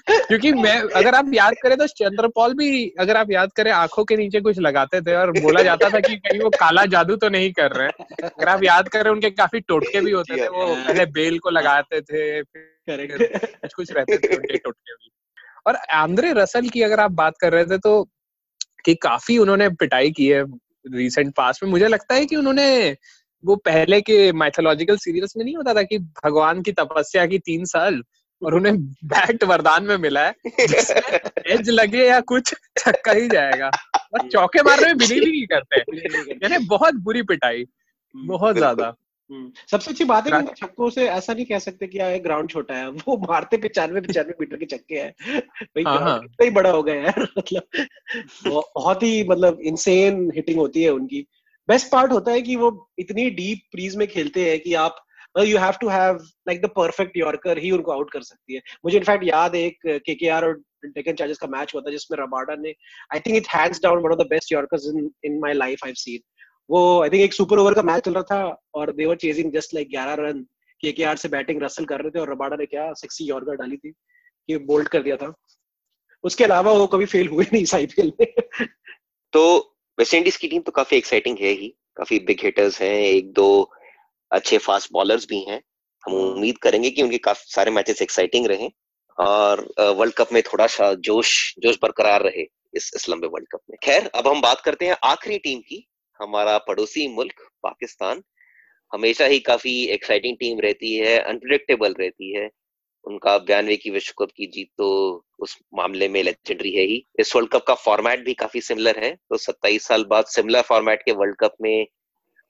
क्योंकि 0.10 0.52
मैं 0.54 0.80
अगर 0.82 1.16
आप 1.16 1.32
याद 1.34 1.54
करें 1.64 1.78
तो 1.78 1.88
चंद्रपॉल 1.88 2.54
भी 2.54 2.90
अगर 3.00 3.18
आप 3.18 3.32
याद 3.32 3.52
करें 3.52 3.72
आँखों 3.72 4.04
के 4.06 4.18
नीचे 4.18 4.42
कुछ 4.42 4.60
लगाते 4.60 5.02
थे 5.02 5.16
और 5.16 5.32
बोला 5.32 5.62
जाता 5.62 5.90
था 5.90 6.00
कि 6.00 6.16
कहीं 6.16 6.40
वो 6.40 6.50
काला 6.50 6.86
जादू 6.86 7.16
तो 7.16 7.30
नहीं 7.30 7.52
कर 7.52 7.72
रहे 7.72 7.88
हैं। 7.88 8.06
अगर 8.24 8.50
आप 8.50 8.64
याद 8.64 8.90
करें 8.90 9.12
उनके 9.12 9.30
काफ़ी 9.30 9.60
टोटके 9.60 10.02
भी 10.02 10.12
होते 10.12 10.38
थे 10.38 10.48
वो 10.48 10.76
पहले 10.76 11.06
बेल 11.06 11.40
को 11.40 11.50
लगाते 11.50 12.02
थे 12.02 12.44
कुछ 12.44 13.74
कुछ 13.74 13.92
रहते 13.92 14.18
थे 14.18 14.36
उनके 14.36 14.58
टोटके 14.58 14.94
भी। 14.94 15.12
और 15.68 15.76
आंद्रे 15.76 16.34
रसल 16.34 16.70
की 16.70 16.82
अगर 16.82 17.00
आप 17.00 17.12
बात 17.12 17.34
कर 17.42 17.54
रहे 17.54 17.66
थे 17.66 17.78
तो 17.78 18.10
कि 18.86 18.96
काफ़ी 18.96 19.38
उन्होंने 19.38 19.70
पिटाई 19.70 20.12
की 20.12 20.28
है 20.28 20.44
रिसेंट 20.86 21.34
पास 21.36 21.60
में 21.64 21.70
मुझे 21.70 21.88
लगता 21.88 22.16
है 22.16 22.26
कि 22.26 22.36
उन्होंने 22.36 22.96
वो 23.44 23.56
पहले 23.56 24.02
के 24.02 24.32
माइथोलॉजिकल 24.32 24.98
सीरियल्स 24.98 25.38
में 25.38 25.44
नहीं 25.46 25.56
होता 25.56 25.74
था 25.74 25.84
कि 25.84 25.98
भगवान 26.00 26.62
की 26.62 26.72
तपस्या 26.72 27.26
की 27.26 27.40
तीन 27.40 27.66
साल 27.66 28.02
और 28.42 28.56
उन्हें 28.56 28.78
बैट 29.06 29.44
वरदान 29.44 29.84
में 29.84 29.98
मिला 29.98 30.26
है 30.26 30.36
एज 31.50 31.70
लगे 31.70 32.06
या 32.08 32.20
कुछ 32.20 32.54
छक्का 32.78 33.12
ही 33.12 33.28
जाएगा। 33.28 33.68
और 33.68 34.28
चौके 34.30 34.64
मारने 34.64 34.88
में 34.88 34.98
बिलीव 34.98 35.24
ही 35.24 35.32
नहीं 35.32 35.46
करते। 35.48 35.80
यानी 36.44 36.58
बहुत 36.68 36.96
बुरी 36.96 37.22
पिटाई 37.24 37.66
बहुत 38.16 38.56
ज़्यादा। 38.56 38.94
सबसे 39.72 39.92
अच्छी 39.92 40.06
बात 40.06 40.28
है 40.28 40.42
कि 40.42 40.54
छक्कों 40.58 40.90
से 40.90 41.08
ऐसा 41.10 41.34
नहीं 41.34 41.46
कह 41.46 41.60
सकते 41.60 41.88
कि 41.88 42.00
यार 42.00 42.18
ग्राउंड 42.18 42.50
छोटा 42.50 42.76
है 42.76 42.90
वो 42.90 43.18
मारते 43.18 43.58
पिचानवे 43.58 44.02
पिचानवे 44.02 44.34
मीटर 44.40 44.58
के 44.58 44.66
छक्के 44.66 44.96
हैं। 44.96 45.40
भाई 45.64 45.84
हाँ, 45.84 46.00
हाँ। 46.00 46.20
ही 46.42 46.50
बड़ा 46.50 46.70
हो 46.70 46.84
गया 46.84 46.96
यार 46.96 47.28
मतलब 47.38 47.64
बहुत 48.48 49.04
ही 49.04 49.24
मतलब 49.24 49.60
इंसेन 49.62 50.32
हिटिंग 50.36 50.60
होती 50.60 50.84
है 50.84 50.90
उनकी। 50.90 51.26
बेस्ट 51.68 51.92
पार्ट 51.92 52.12
होता 52.12 52.32
है 52.32 52.42
कि 52.42 52.56
वो 52.56 52.92
इतनी 53.00 53.30
डीप 53.30 53.62
क्रीज 53.72 53.96
में 53.96 54.08
खेलते 54.08 54.50
हैं 54.50 54.60
कि 54.60 54.74
आप 54.74 54.96
you 55.40 55.58
have 55.58 55.74
to 55.82 55.88
have 55.88 56.16
like 56.16 56.62
the 56.62 56.66
perfect 56.66 57.18
yorker 57.18 57.58
ही 57.58 57.72
उनको 57.72 57.92
आउट 57.92 58.12
कर 58.12 58.22
सकती 58.22 58.54
है। 58.54 58.62
मुझे 58.86 58.98
इनफैक्ट 58.98 59.24
याद 59.24 59.56
है 59.56 59.62
एक 59.62 59.80
केकेआर 59.86 60.46
और 60.46 60.62
डेकन 60.86 61.14
चार्जर्स 61.14 61.38
का 61.38 61.48
मैच 61.48 61.72
हुआ 61.74 61.82
था 61.82 61.92
जिसमें 61.92 62.18
रबाडा 62.18 62.56
ने 62.56 62.74
I 63.14 63.20
think 63.20 63.38
it 63.38 63.48
hands 63.48 63.82
down 63.84 63.98
one 63.98 64.12
of 64.12 64.20
the 64.20 64.28
best 64.30 64.52
yorkers 64.52 64.86
in 64.86 65.12
in 65.24 65.40
my 65.40 65.54
life 65.54 65.80
I 65.84 65.90
have 65.90 65.96
seen 65.96 66.20
वो 66.74 67.02
आई 67.02 67.10
थिंक 67.10 67.22
एक 67.22 67.34
सुपर 67.34 67.58
ओवर 67.58 67.74
का 67.74 67.82
मैच 67.82 68.04
चल 68.04 68.14
रहा 68.14 68.24
था 68.24 68.62
और 68.74 68.92
they 68.92 69.06
were 69.06 69.16
chasing 69.16 69.52
just 69.54 69.74
like 69.74 69.90
11 69.90 70.16
run 70.20 70.40
KKR 70.84 71.18
से 71.18 71.30
बैटिंग 71.30 71.62
रसल 71.64 71.86
कर 71.86 72.02
रहे 72.02 72.10
थे 72.10 72.20
और 72.20 72.32
रबाडा 72.32 72.56
ने 72.56 72.66
क्या 72.66 72.92
सेक्सी 72.94 73.26
यॉर्कर 73.26 73.56
डाली 73.56 73.78
थी 73.78 73.92
कि 73.92 74.58
बोल्ड 74.58 74.88
कर 74.88 75.04
दिया 75.04 75.16
था। 75.16 75.34
उसके 76.24 76.44
अलावा 76.44 76.72
वो 76.72 76.88
कभी 76.88 77.06
फेल 77.06 77.28
हुए 77.28 77.46
नहीं 77.54 77.62
इस 77.64 77.76
आईपीएल 77.76 78.12
में। 78.22 78.68
तो 79.34 79.44
वेस्ट 79.98 80.14
इंडीज 80.14 80.38
की 80.38 80.48
टीम 80.48 80.62
तो 80.62 80.72
काफ़ी 80.72 80.98
एक्साइटिंग 80.98 81.38
है 81.42 81.52
ही। 81.52 81.68
काफ़ी 81.98 82.20
बिग 82.20 82.40
हिटर्स 82.44 82.82
हैं, 82.82 82.96
एक 82.96 83.32
दो 83.34 83.72
अच्छे 84.32 84.58
फास्ट 84.58 84.90
बॉलर्स 84.94 85.28
भी 85.30 85.44
हैं। 85.44 85.62
हम 86.04 86.14
उम्मीद 86.14 86.58
करेंगे 86.58 86.90
कि 86.90 87.02
उनके 87.04 87.18
काफ़ी, 87.18 87.46
सारे 87.48 87.72
मैचेस 87.72 88.02
एक्साइटिंग 88.02 88.48
रहे 88.48 88.70
और 89.18 89.66
वर्ल्ड 89.80 90.14
कप 90.14 90.34
में 90.34 90.42
थोड़ा 90.44 90.68
सा 90.68 90.94
जोश 90.94 91.54
जोश 91.60 91.78
बरकरार 91.82 92.22
रहे 92.22 92.48
इस 92.74 92.92
इस 92.96 93.10
लंबे 93.10 93.28
वर्ल्ड 93.28 93.48
कप 93.52 93.62
में। 93.70 93.78
खैर, 93.84 94.08
अब 94.08 94.28
हम 94.28 94.42
बात 94.42 94.62
करते 94.62 94.86
हैं 94.86 94.96
आखिरी 95.04 95.38
टीम 95.40 95.60
की। 95.60 95.86
हमारा 96.24 96.58
पड़ोसी 96.58 97.08
मुल्क, 97.08 97.50
पाकिस्तान, 97.64 98.24
हमेशा 98.94 99.26
ही 99.26 99.40
काफ़ी 99.40 99.86
एक्साइटिंग 99.86 100.38
टीम 100.38 100.60
रहती 100.60 100.96
है 100.96 101.20
अनप्रिडिक्टेबल 101.20 101.94
रहती 102.00 102.34
है। 102.36 102.50
उनका 103.06 103.38
बयानवे 103.38 103.78
की 103.78 103.90
विश्व 103.90 104.14
कप 104.20 104.32
की 104.32 104.46
जीत 104.48 104.68
तो 104.78 104.88
उस 105.40 105.58
मामले 105.74 106.08
में 106.08 106.24
लेजेंडरी 106.24 106.72
है 106.72 106.84
ही। 106.84 107.06
इस 107.20 107.36
वर्ल्ड 107.36 107.52
कप 107.52 107.64
का 107.64 107.74
फॉर्मेट 107.74 108.20
भी 108.20 108.34
काफ़ी 108.34 108.62
सिमिलर 108.62 109.04
है 109.04 109.16
तो 109.16 109.38
27 109.38 109.88
साल 109.88 110.04
बाद 110.04 110.26
सिमिलर 110.26 110.62
फॉर्मेट 110.62 111.02
के 111.02 111.12
वर्ल्ड 111.12 111.36
कप 111.40 111.56
में 111.62 111.88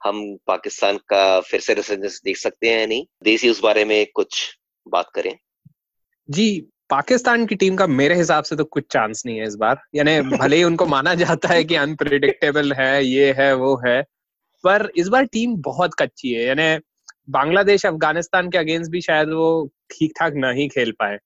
हम 0.03 0.37
पाकिस्तान 0.47 0.97
का 0.97 1.39
फिर 1.39 1.59
से 1.59 1.73
रिसर्जेंस 1.73 2.21
देख 2.25 2.37
सकते 2.37 2.69
हैं 2.69 2.87
नहीं? 2.87 3.05
देसी 3.23 3.49
उस 3.49 3.61
बारे 3.61 3.85
में 3.85 4.05
कुछ 4.15 4.57
बात 4.87 5.09
करें। 5.15 5.37
जी 6.29 6.69
पाकिस्तान 6.93 7.45
की 7.45 7.55
टीम 7.55 7.75
का 7.75 7.87
मेरे 7.87 8.15
हिसाब 8.15 8.43
से 8.43 8.55
तो 8.55 8.63
कुछ 8.63 8.83
चांस 8.91 9.23
नहीं 9.25 9.37
है 9.37 9.47
इस 9.47 9.55
बार। 9.55 9.81
यानी 9.95 10.21
भले 10.37 10.55
ही 10.55 10.63
उनको 10.63 10.85
माना 10.85 11.13
जाता 11.13 11.49
है 11.49 11.63
कि 11.63 11.75
अनप्रिडिक्टेबल 11.75 12.73
है 12.73 13.05
ये 13.05 13.33
है 13.39 13.53
वो 13.55 13.81
है 13.87 14.01
पर 14.63 14.91
इस 14.95 15.07
बार 15.07 15.23
टीम 15.23 15.55
बहुत 15.57 15.91
कच्ची 15.99 16.33
है। 16.33 16.43
यानी 16.45 16.79
बांग्लादेश 17.29 17.85
अफ़गानिस्तान 17.85 18.49
के 18.49 18.57
अगेंस्ट 18.57 18.91
भी 18.91 19.01
शायद 19.01 19.29
वो 19.29 19.69
ठीक 19.91 20.13
ठाक 20.19 20.33
नहीं 20.35 20.69
खेल 20.69 20.91
पाए। 20.91 21.17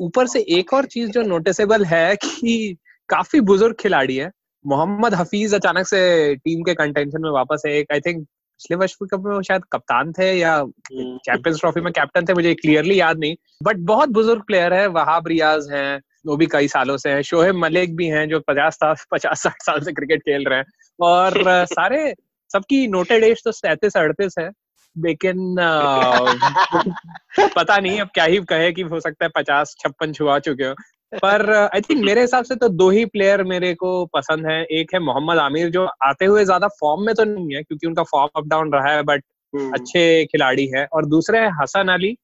ऊपर 0.00 0.26
से 0.26 0.40
एक 0.40 0.72
और 0.74 0.84
चीज़ 0.84 1.10
जो 1.10 1.22
नोटिसेबल 1.22 1.84
है 1.84 2.16
कि 2.16 2.76
काफ़ी 3.08 3.40
बुज़ुर्ग 3.40 3.76
खिलाड़ी 3.80 4.16
है। 4.16 4.30
मोहम्मद 4.66 5.14
हफीज 5.14 5.54
अचानक 5.54 5.86
से 5.86 6.34
टीम 6.34 6.62
के 6.62 6.74
कंटेंशन 6.74 7.22
में 7.22 7.30
वापस 7.30 7.62
है 7.66 7.72
एक 7.72 7.92
आई 7.92 8.00
थिंक 8.00 8.26
पिछले 8.62 8.76
वर्ष 8.76 8.94
कप 9.02 9.22
में 9.24 9.34
वो 9.34 9.42
शायद 9.42 9.62
कप्तान 9.72 10.12
थे 10.12 10.32
या 10.32 10.56
चैंपियंस 10.92 11.46
हम्म। 11.46 11.58
ट्रॉफी 11.58 11.80
में 11.80 11.92
कैप्टन 11.92 12.24
थे 12.24 12.34
मुझे 12.34 12.54
क्लियरली 12.54 13.00
याद 13.00 13.18
नहीं। 13.18 13.34
बट 13.62 13.76
बहुत 13.76 14.08
बुज़ुर्ग 14.08 14.42
प्लेयर 14.42 14.74
है 14.74 14.86
वहाब 14.86 15.28
रियाज 15.28 15.68
हैं 15.72 16.00
वो 16.26 16.36
भी 16.36 16.46
कई 16.46 16.68
सालों 16.68 16.96
से 16.96 17.10
हैं 17.10 17.22
शोहेब 17.22 17.54
मलिक 17.54 17.96
भी 17.96 18.06
हैं 18.06 18.28
जो 18.28 18.40
पचास 18.40 18.74
साल 18.74 18.94
पचास 19.10 19.42
साठ 19.42 19.62
साल 19.62 19.80
से 19.80 19.92
क्रिकेट 19.92 20.20
खेल 20.20 20.44
रहे 20.44 20.58
हैं। 20.58 20.64
और 21.00 21.32
सारे 21.72 22.14
सबकी 22.52 22.86
नोटेड 22.88 23.24
एज 23.24 23.42
तो 23.44 23.52
सैंतीस 23.52 23.96
अड़तीस 23.96 24.34
है 24.38 24.50
लेकिन 24.96 25.56
पता 27.56 27.76
नहीं 27.78 28.00
अब 28.00 28.08
क्या 28.14 28.24
ही 28.24 28.38
कहे 28.48 28.72
कि 28.72 28.82
हो 28.82 29.00
सकता 29.00 29.24
है 29.24 29.30
पचास 29.34 29.74
छप्पन 29.80 30.12
छुआ 30.12 30.38
चुके 30.38 30.64
हो। 30.64 30.74
पर 31.14 31.50
आई 31.52 31.80
थिंक 31.80 32.04
मेरे 32.04 32.20
हिसाब 32.20 32.44
से 32.44 32.54
तो 32.56 32.68
दो 32.70 32.88
ही 32.90 33.04
प्लेयर 33.06 33.42
मेरे 33.44 33.72
को 33.74 34.04
पसंद 34.14 34.46
है। 34.46 34.62
एक 34.72 34.94
है 34.94 35.00
मोहम्मद 35.00 35.38
आमिर 35.38 35.68
जो 35.70 35.84
आते 36.04 36.24
हुए 36.24 36.44
ज़्यादा 36.44 36.68
फॉर्म 36.80 37.04
में 37.06 37.14
तो 37.14 37.24
नहीं 37.24 37.54
है 37.54 37.62
क्योंकि 37.62 37.86
उनका 37.86 38.02
फॉर्म 38.02 38.30
अप 38.36 38.46
डाउन 38.48 38.72
रहा 38.72 38.92
है 38.92 39.02
बट 39.02 39.24
हम्म। 39.54 39.72
अच्छे 39.72 40.24
खिलाड़ी 40.26 40.66
है। 40.76 40.84
और 40.86 41.06
दूसरे 41.06 41.38
है 41.38 41.50
हसन 41.62 41.88
अली 41.88 42.16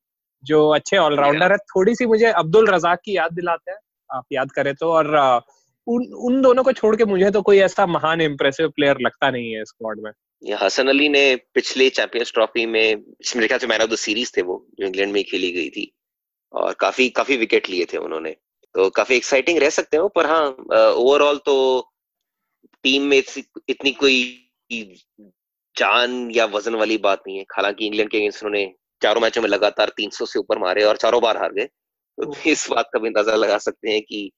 जो 0.45 0.69
अच्छे 0.71 0.97
ऑलराउंडर 0.99 1.53
है। 1.53 1.59
थोड़ी 1.69 1.95
सी 1.95 2.07
मुझे 2.07 2.27
अब्दुल 2.27 2.69
रजाक 2.69 3.01
की 3.05 3.17
याद 3.17 3.33
दिलाते 3.33 3.71
हैं 3.71 3.79
आप 4.11 4.25
याद 4.33 4.53
करें 4.53 4.75
तो। 4.75 4.93
और 4.93 5.15
उन 5.87 6.05
उन 6.23 6.41
दोनों 6.43 6.63
को 6.63 6.73
छोड़ 6.73 6.95
के 6.97 7.05
मुझे 7.07 7.31
तो 7.31 7.43
कोई 7.43 7.59
ऐसा 7.61 7.87
महान 7.89 8.21
इम्प्रेसिव 8.21 8.69
प्लेयर 8.69 8.97
लगता 9.01 9.31
नहीं 9.31 9.53
है 9.53 9.65
स्क्वाड 9.65 10.01
में। 10.01 10.11
हसन 10.57 10.89
अली 10.89 11.09
ने 11.09 11.25
पिछले 11.55 11.89
चैंपियंस 11.91 12.33
ट्रॉफी 12.35 12.67
में 12.67 13.05
मेरे 13.37 13.47
ख्याल 13.47 13.61
से 13.61 13.67
मैन 13.67 13.83
ऑफ़ 13.83 13.91
द 13.91 13.97
सीरीज़ 13.99 14.33
थे 14.37 14.43
वो 14.43 14.65
जो 14.81 14.87
इंग्लैंड 14.87 15.13
में 15.13 15.23
खेली 15.25 15.51
गई 15.53 15.69
थी। 15.71 15.91
और 16.55 16.75
काफ़ी 16.81 17.09
काफ़ी 17.11 17.37
विकेट 17.37 17.69
लिए 17.71 17.85
थे 17.85 17.97
उन्होंने। 17.99 18.35
तो 18.79 18.89
काफ़ी 18.91 19.17
एक्साइटिंग 19.17 19.59
रह 19.59 19.71
सकते 19.71 19.97
हो 19.97 20.09
पर 20.09 20.27
हाँ 20.27 20.43
ओवरऑल 20.95 21.39
तो 21.39 21.55
टीम 22.83 23.03
में 23.03 23.17
इतनी 23.69 23.91
कोई 23.93 24.19
जान 25.77 26.31
या 26.31 26.45
वज़न 26.45 26.75
वाली 26.75 26.99
बात 26.99 27.23
नहीं 27.27 27.37
है। 27.39 27.43
हालाँकि 27.43 27.87
इंग्लैंड 27.87 28.11
के 28.11 28.19
अगेंस्ट 28.19 28.45
उन्होंने 28.45 28.75
चारों 29.03 29.21
मैचों 29.21 29.43
में 29.43 29.49
लगातार 29.49 29.93
300 29.97 30.27
से 30.27 30.39
ऊपर 30.39 30.59
मारे 30.59 30.85
और 30.85 30.97
चारों 30.97 31.23
बार 31.23 31.37
हार 31.37 31.53
गए। 31.53 31.65
तो 32.19 32.35
इस 32.47 32.67
बात 32.71 32.91
का 32.93 32.99
भी 32.99 33.09
अंदाज़ा 33.09 33.35
लगा 33.35 33.59
सकते 33.59 33.91
हैं 33.91 34.03
कि 34.03 34.31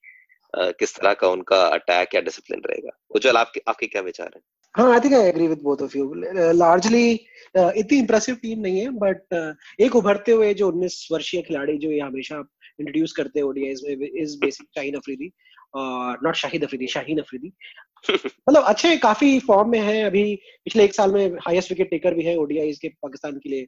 किस 0.54 0.96
तरह 0.96 1.14
का 1.14 1.28
उनका 1.28 1.66
अटैक 1.66 2.14
या 2.14 2.20
डिसिप्लिन 2.20 2.62
रहेगा। 2.66 2.98
उज्जवल 3.10 3.36
आपके 3.36 3.62
आपके 3.68 3.86
क्या 3.86 4.02
विचार 4.02 4.30
है? 4.36 4.42
हाँ 4.76 4.92
I 4.92 5.00
think 5.00 5.14
I 5.14 5.28
agree 5.28 5.46
with 5.48 5.60
both 5.62 5.82
of 5.82 5.98
you 5.98 6.14
largely 6.52 7.12
इतनी 7.56 7.98
इंप्रेसिव 7.98 8.34
टीम 8.34 8.58
नहीं 8.58 8.80
है 8.80 8.90
बट 8.90 9.22
uh, 9.34 9.84
एक 9.84 9.96
उभरते 9.96 10.32
हुए 10.32 10.54
जो 10.54 10.70
19 10.72 11.06
वर्षीय 11.12 11.42
खिलाड़ी 11.42 11.78
जो 11.78 11.90
ये 11.90 12.00
हमेशा 12.00 12.42
इंट्रोड्यूस 12.80 13.12
करते 13.12 13.40
हैं 13.40 13.46
ओडीआईज 13.46 13.82
में 13.88 14.08
इज़ 14.22 14.38
बेसिक 14.38 14.66
शाहीन 14.74 14.94
अफरीदी 14.94 15.32
और 15.74 16.18
नॉट 16.24 16.34
शाहिद 16.34 16.64
अफरीदी 16.64 16.86
शाहीन 16.86 17.18
अफरीदी। 17.18 17.52
मतलब 18.26 18.62
अच्छे 18.62 18.96
काफ़ी 18.96 19.38
फॉर्म 19.38 19.70
में 19.70 19.80
है 19.80 20.02
अभी 20.02 20.34
पिछले 20.64 20.84
एक 20.84 20.94
साल 20.94 21.12
में 21.12 21.36
हाईएस्ट 21.46 21.70
विकेट 21.70 21.90
टेकर 21.90 22.14
भी 22.14 22.22
है 22.22 22.36
ओडीआईज 22.36 22.78
के 22.78 22.88
पाकिस्तान 22.88 23.32
के 23.32 23.50
लिए। 23.50 23.66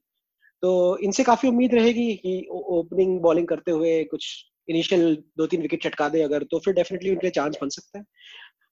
तो 0.63 0.99
इनसे 0.99 1.25
काफ़ी 1.25 1.49
उम्मीद 1.49 1.75
रहेगी 1.75 2.15
कि 2.15 2.47
ओपनिंग 2.51 3.21
बॉलिंग 3.21 3.47
करते 3.49 3.71
हुए 3.71 4.05
कुछ 4.05 4.45
इनिशियल 4.69 5.15
दो 5.39 5.47
तीन 5.47 5.63
विकेट 5.63 5.83
चटका 5.83 6.09
दे 6.09 6.23
अगर 6.23 6.43
तो 6.43 6.59
फिर 6.59 6.75
डेफिनेटली 6.75 7.11
उनके 7.11 7.31
चांस 7.31 7.57
बन 7.63 7.69
सकता 7.69 7.99
है। 7.99 8.05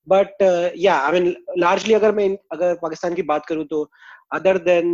बट 0.09 0.42
या 0.76 0.94
आई 0.94 1.20
मीन 1.20 1.35
लार्जली 1.59 1.94
अगर 1.94 2.12
मैं 2.12 2.37
अगर 2.53 2.74
पाकिस्तान 2.74 3.14
की 3.14 3.22
बात 3.22 3.46
करूँ 3.46 3.64
तो 3.64 3.90
अदर 4.33 4.59
देन 4.59 4.87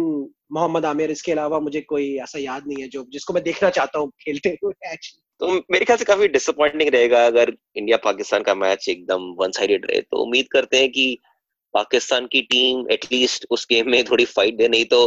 मोहम्मद 0.53 0.85
आमिर 0.85 1.11
इसके 1.11 1.33
अलावा 1.33 1.61
मुझे 1.61 1.81
कोई 1.81 2.17
ऐसा 2.17 2.39
याद 2.39 2.67
नहीं 2.67 2.83
है 2.83 2.89
जो 2.89 3.05
जिसको 3.13 3.35
मैं 3.35 3.43
देखना 3.43 3.71
चाहता 3.71 3.99
हूँ 3.99 4.11
खेलते 4.21 4.49
हुए 4.49 4.93
एक्चुअली 4.93 5.26
तो 5.41 5.53
मेरे 5.71 5.85
ख्याल 5.85 5.99
से 5.99 6.05
काफ़ी 6.05 6.29
डिसअपॉइंटिंग 6.29 6.91
रहेगा 6.91 7.25
अगर 7.27 7.53
इंडिया 7.77 7.97
पाकिस्तान 8.05 8.43
का 8.43 8.55
मैच 8.55 8.89
एकदम 8.89 9.25
वन 9.39 9.51
साइडेड 9.53 9.87
रहे। 9.91 10.01
तो 10.01 10.23
उम्मीद 10.23 10.49
करते 10.53 10.79
हैं 10.79 10.91
कि 10.91 11.19
पाकिस्तान 11.75 12.27
की 12.27 12.41
टीम 12.43 12.87
एटलीस्ट 12.91 13.47
उस 13.51 13.67
गेम 13.71 13.91
में 13.91 14.03
थोड़ी 14.05 14.25
फाइट 14.27 14.57
दे। 14.57 14.69
नहीं 14.69 14.85
तो 14.85 15.01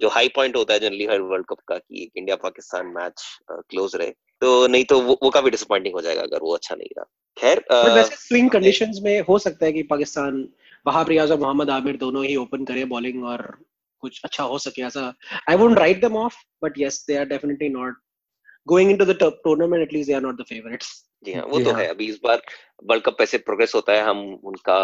जो 0.00 0.08
हाई 0.08 0.28
पॉइंट 0.34 0.56
होता 0.56 0.74
है 0.74 0.80
जनरली 0.80 1.06
हर 1.06 1.20
वर्ल्ड 1.22 1.46
कप 1.46 1.60
का 1.68 1.76
कि 1.78 2.10
इंडिया 2.16 2.36
पाकिस्तान 2.36 2.86
मैच 2.96 3.22
क्लोज 3.50 3.96
रहे। 3.96 4.10
तो 4.42 4.66
नहीं 4.66 4.84
तो 4.84 5.00
वो, 5.00 5.18
वो 5.22 5.30
काफ़ी 5.30 5.50
डिसअपॉइंटिंग 5.50 5.94
हो 5.94 6.00
जाएगा 6.00 6.22
अगर 6.22 6.42
वो 6.42 6.54
अच्छा 6.54 6.74
नहीं 6.74 6.88
रहा। 6.98 7.10
खैर 7.36 7.64
वैसे 7.94 8.16
स्विंग 8.16 8.50
कंडीशंस 8.50 9.00
में 9.02 9.20
हो 9.20 9.38
सकता 9.38 9.66
है 9.66 9.72
कि 9.72 9.82
पाकिस्तान 9.90 10.46
वहाब 10.86 11.08
रियाज 11.08 11.30
और 11.30 11.38
मोहम्मद 11.38 11.70
आमिर 11.70 11.96
दोनों 11.96 12.24
ही 12.24 12.36
ओपन 12.36 12.64
करे 12.64 12.84
बॉलिंग 12.92 13.24
और 13.24 13.42
कुछ 14.02 14.20
अच्छा 14.24 14.44
हो 14.44 14.58
सके 14.58 14.82
ऐसा। 14.82 15.12
I 15.50 15.56
wouldn't 15.56 15.78
write 15.78 16.00
them 16.00 16.16
off 16.16 16.36
but 16.64 16.78
yes 16.78 17.04
they 17.08 17.16
are 17.16 17.24
definitely 17.28 17.68
not 17.68 17.96
going 18.70 18.90
into 18.90 19.04
the 19.04 19.18
tournament 19.44 19.82
at least 19.82 20.10
they 20.10 20.14
are 20.14 20.20
not 20.22 20.40
the 20.40 20.44
favourites 20.48 20.88
जी 21.24 21.32
हाँ 21.32 21.44
वो 21.44 21.60
तो 21.60 21.70
हाँ. 21.70 21.80
है। 21.80 21.88
अभी 21.88 22.06
इस 22.06 22.18
बार 22.24 22.42
वर्ल्ड 22.84 23.04
कप 23.04 23.20
ऐसे 23.20 23.38
प्रोग्रेस 23.38 23.74
होता 23.74 23.92
है। 23.92 24.02
हम 24.02 24.22
उनका 24.44 24.78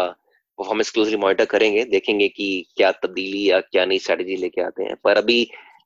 परफॉर्मेंस 0.59 0.89
क्लोजली 0.91 1.17
मॉनिटर 1.17 1.45
करेंगे 1.45 1.83
देखेंगे 1.85 2.27
कि 2.27 2.49
क्या 2.77 2.91
तब्दीली 3.03 3.49
या 3.49 3.59
क्या 3.61 3.85
नई 3.85 3.99
स्ट्रेटजी 3.99 4.35
लेके 4.35 4.61
आते 4.61 4.83
हैं। 4.83 4.95
पर 5.03 5.17
अभी 5.17 5.41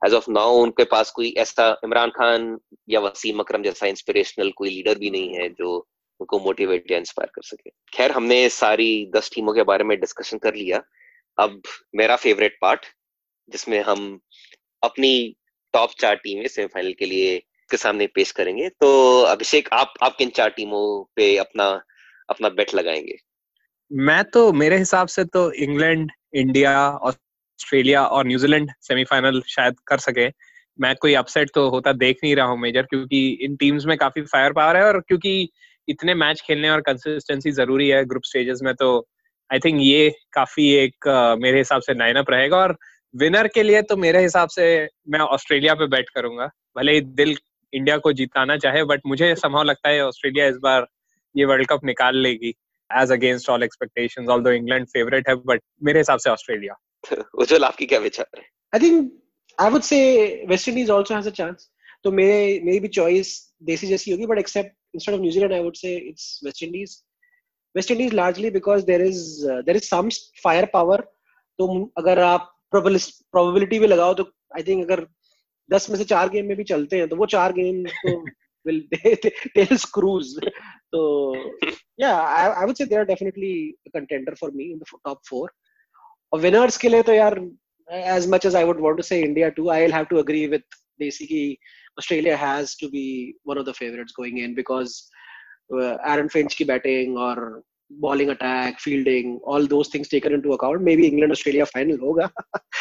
एज 0.06 0.14
ऑफ़ 0.14 0.30
नाउ 0.32 0.58
उनके 0.58 0.84
पास 0.84 1.12
कोई 1.12 1.34
ऐसा 1.38 1.70
इमरान 1.84 2.10
खान 2.10 2.58
या 2.90 3.00
वसीम 3.00 3.40
अकरम 3.40 3.64
जैसा 3.64 3.88
इंस्पिरेशनल 3.88 4.52
कोई 4.52 4.70
लीडर 4.70 4.98
भी 4.98 5.10
नहीं 5.10 5.34
है 5.34 5.50
जो 5.50 5.76
उनको 6.20 6.40
मोटिवेट 6.40 6.92
या 6.92 6.98
इंस्पायर 6.98 7.32
कर 7.36 7.42
सके। 7.42 7.70
खैर 7.94 8.12
हमने 8.12 8.48
सारी 8.50 8.90
दस 9.16 9.32
टीमों 9.36 9.54
के 9.54 9.64
बारे 9.64 9.84
में 9.84 10.00
डिस्कशन 10.00 10.38
कर 10.38 10.56
लिया। 10.56 10.82
अब 11.38 11.62
मेरा 11.96 12.16
फेवरेट 12.16 12.58
पार्ट 12.62 12.86
जिसमें 13.50 13.80
हम 13.82 14.20
अपनी 14.84 15.14
टॉप 15.74 15.90
चार 16.00 16.16
टीमें 16.16 16.48
सेमीफाइनल 16.48 16.94
के 16.94 17.06
लिए 17.06 17.38
के 17.72 17.78
सामने 17.78 18.08
पेश 18.08 18.32
करेंगे। 18.32 18.70
तो 18.70 19.22
अभिषेक 19.24 19.70
आप 19.74 19.94
आप 20.04 20.16
किन 20.18 20.30
चार 20.30 20.50
टीमों 20.50 20.86
पे 21.16 21.36
अपना 21.38 21.68
अपना 22.30 22.50
बेट 22.52 22.74
लगाएँगे? 22.76 23.18
मैं 23.92 24.24
तो 24.26 24.52
मेरे 24.54 24.78
हिसाब 24.78 25.08
से 25.08 25.24
तो 25.26 25.52
इंग्लैंड 25.54 26.12
इंडिया 26.36 26.90
ऑस्ट्रेलिया 26.90 28.06
और 28.06 28.28
न्यूजीलैंड 28.28 28.72
सेमीफाइनल 28.82 29.42
शायद 29.48 29.76
कर 29.88 29.98
सके। 30.00 30.28
मैं 30.80 30.96
कोई 30.96 31.14
अपसेट 31.14 31.50
तो 31.56 31.68
होता 31.70 31.92
देख 31.94 32.20
नहीं 32.24 32.36
रहा 32.36 32.46
हूँ 32.46 32.60
मेजर 32.60 32.84
क्योंकि 32.84 33.28
इन 33.42 33.56
टीम्स 33.56 33.86
में 33.86 33.98
काफ़ी 33.98 34.22
फायर 34.22 34.54
पावर 34.54 34.78
है 34.78 34.84
और 34.84 35.00
क्योंकि 35.00 35.50
इतने 35.88 36.14
मैच 36.14 36.42
खेलने 36.42 36.70
और 36.70 36.82
कंसिस्टेंसी 36.82 37.52
ज़रूरी 37.52 37.88
है 37.88 38.04
ग्रुप 38.06 38.24
स्टेजेस 38.24 38.60
में 38.64 38.74
तो 38.76 38.90
आई 39.50 39.60
थिंक 39.60 39.80
ये 39.82 40.10
काफ़ी 40.34 40.68
एक 40.76 41.08
uh, 41.08 41.42
मेरे 41.42 41.58
हिसाब 41.58 41.82
से 41.82 41.94
लाइनअप 41.94 42.30
रहेगा 42.30 42.58
और 42.58 42.78
विनर 43.16 43.48
के 43.48 43.64
लिए 43.64 43.82
तो 43.82 43.98
मेरे 43.98 44.22
हिसाब 44.22 44.50
से 44.50 44.66
मैं 45.10 45.20
ऑस्ट्रेलिया 45.20 45.74
पे 45.74 45.88
बैट 45.88 46.10
करूँगा। 46.10 46.50
भले 46.78 46.92
ही 46.92 47.02
दिल 47.02 47.36
इंडिया 47.74 47.98
को 47.98 48.14
जिताना 48.14 48.58
चाहे 48.58 48.84
बट 48.92 49.02
मुझे 49.08 49.34
संभव 49.36 49.64
लगता 49.64 49.90
है 49.90 50.06
ऑस्ट्रेलिया 50.06 50.48
इस 50.48 50.58
बार 50.64 50.88
ये 51.36 51.46
वर्ल्ड 51.46 51.68
कप 51.68 51.84
निकाल 51.86 52.18
लेगी 52.24 52.54
as 52.90 53.12
against 53.12 53.50
all 53.50 53.64
expectations 53.64 54.30
although 54.30 54.52
England 54.52 54.88
favourite 54.88 55.30
है 55.30 55.36
बट 55.46 55.62
मेरे 55.84 56.00
हिसाब 56.00 56.20
से 56.20 56.30
ऑस्ट्रेलिया 56.30 56.76
उज्जवल 57.16 57.64
आपकी 57.66 57.86
क्या 57.86 58.00
विचार 58.00 58.40
है 58.40 58.44
I 58.74 58.80
think 58.80 59.12
I 59.58 59.70
would 59.70 59.82
say 59.84 60.02
West 60.50 60.70
Indies 60.70 60.92
also 60.92 61.16
has 61.16 61.28
a 61.28 61.32
chance 61.40 61.70
तो 62.04 62.12
मेरे 62.12 62.38
मेरी 62.66 62.80
भी 62.80 62.88
चॉइस 63.00 63.34
देसी 63.64 63.88
जैसी 63.88 64.12
होगी 64.12 64.26
but 64.26 64.38
except 64.40 64.76
instead 64.94 65.16
of 65.16 65.22
New 65.22 65.32
Zealand, 65.32 65.54
I 65.54 65.62
would 65.62 65.78
say 65.78 65.98
it's 65.98 66.42
West 66.44 66.62
Indies. 66.62 67.04
West 67.76 67.92
Indies 67.92 68.14
largely 68.14 68.50
because 68.50 68.86
there 68.86 69.02
is 69.02 69.48
uh, 69.50 69.62
there 69.66 69.76
is 69.76 69.88
some 69.88 70.12
firepower. 70.44 71.00
तो 71.60 71.92
अगर 71.98 72.20
आप 72.20 72.48
probability 72.74 73.80
भी 73.80 73.88
लगाओ 73.88 74.14
तो 74.14 74.24
आई 74.56 74.64
थिंक 74.64 74.84
अगर 74.84 75.02
दस 75.74 75.90
में 75.90 75.98
से 75.98 76.04
चार 76.04 76.30
गेम 76.30 76.46
में 76.48 76.56
भी 76.58 76.64
चलते 76.72 76.98
हैं 76.98 77.08
तो 77.10 77.16
वो 77.16 77.26
चार 77.36 77.54
गेम 77.54 77.84
तो 77.86 78.18
विल 78.66 78.80
टेल 79.56 79.76
स्क्रूज 79.78 80.36
तो 80.92 81.02
या 82.00 82.16
I 82.18 82.66
would 82.66 82.76
say 82.76 82.86
they 82.86 82.96
are 82.96 83.06
definitely 83.06 83.54
contender 83.96 84.36
for 84.42 84.52
me 84.56 84.72
in 84.72 84.78
the 84.78 85.00
top 85.06 85.22
four 85.30 85.52
और 86.34 86.40
विनर्स 86.40 86.78
के 86.78 86.90
लिए 86.90 87.02
तो 87.04 87.14
यार 87.14 87.40
as 87.88 88.30
much 88.30 88.46
as 88.46 88.56
I 88.56 88.64
would 88.64 88.82
want 88.82 88.98
to 88.98 89.04
say 89.04 89.20
India 89.22 89.50
too 89.58 89.70
I 89.70 89.82
will 89.82 89.94
have 89.94 90.06
to 90.10 90.18
agree 90.18 90.46
with 90.48 90.64
basically 91.00 91.58
Australia 92.00 92.38
has 92.38 92.76
to 92.82 92.88
be 92.90 93.08
one 93.48 93.58
of 93.58 93.66
the 93.70 93.74
favourites 93.80 94.14
going 94.20 94.40
in 94.40 94.54
because 94.56 95.02
Aaron 96.14 96.28
Finch 96.28 96.54
की 96.54 96.66
batting 96.66 97.18
और 97.18 97.62
bowling 98.02 98.30
attack 98.30 98.80
fielding 98.80 99.42
all 99.54 99.68
those 99.68 99.94
things 99.94 100.12
taken 100.12 100.34
into 100.34 100.52
account 100.54 100.82
maybe 100.96 101.08
England 101.08 101.32
Australia 101.32 101.66
final 101.66 101.98
होगा. 102.00 102.30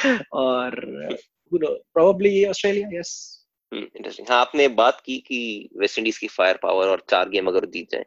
और 0.32 0.76
probably 1.94 2.46
Australia. 2.46 2.88
Yes. 2.92 3.12
Interesting 3.72 4.26
हाँ 4.30 4.38
आपने 4.40 4.66
बात 4.76 5.00
की 5.06 5.16
कि 5.26 5.68
West 5.80 5.98
Indies 5.98 6.16
की 6.18 6.28
फायर 6.28 6.58
पावर 6.62 6.88
और 6.88 7.02
चार 7.10 7.28
गेम 7.28 7.46
अगर 7.48 7.64
जीत 7.74 7.90
जाए 7.92 8.04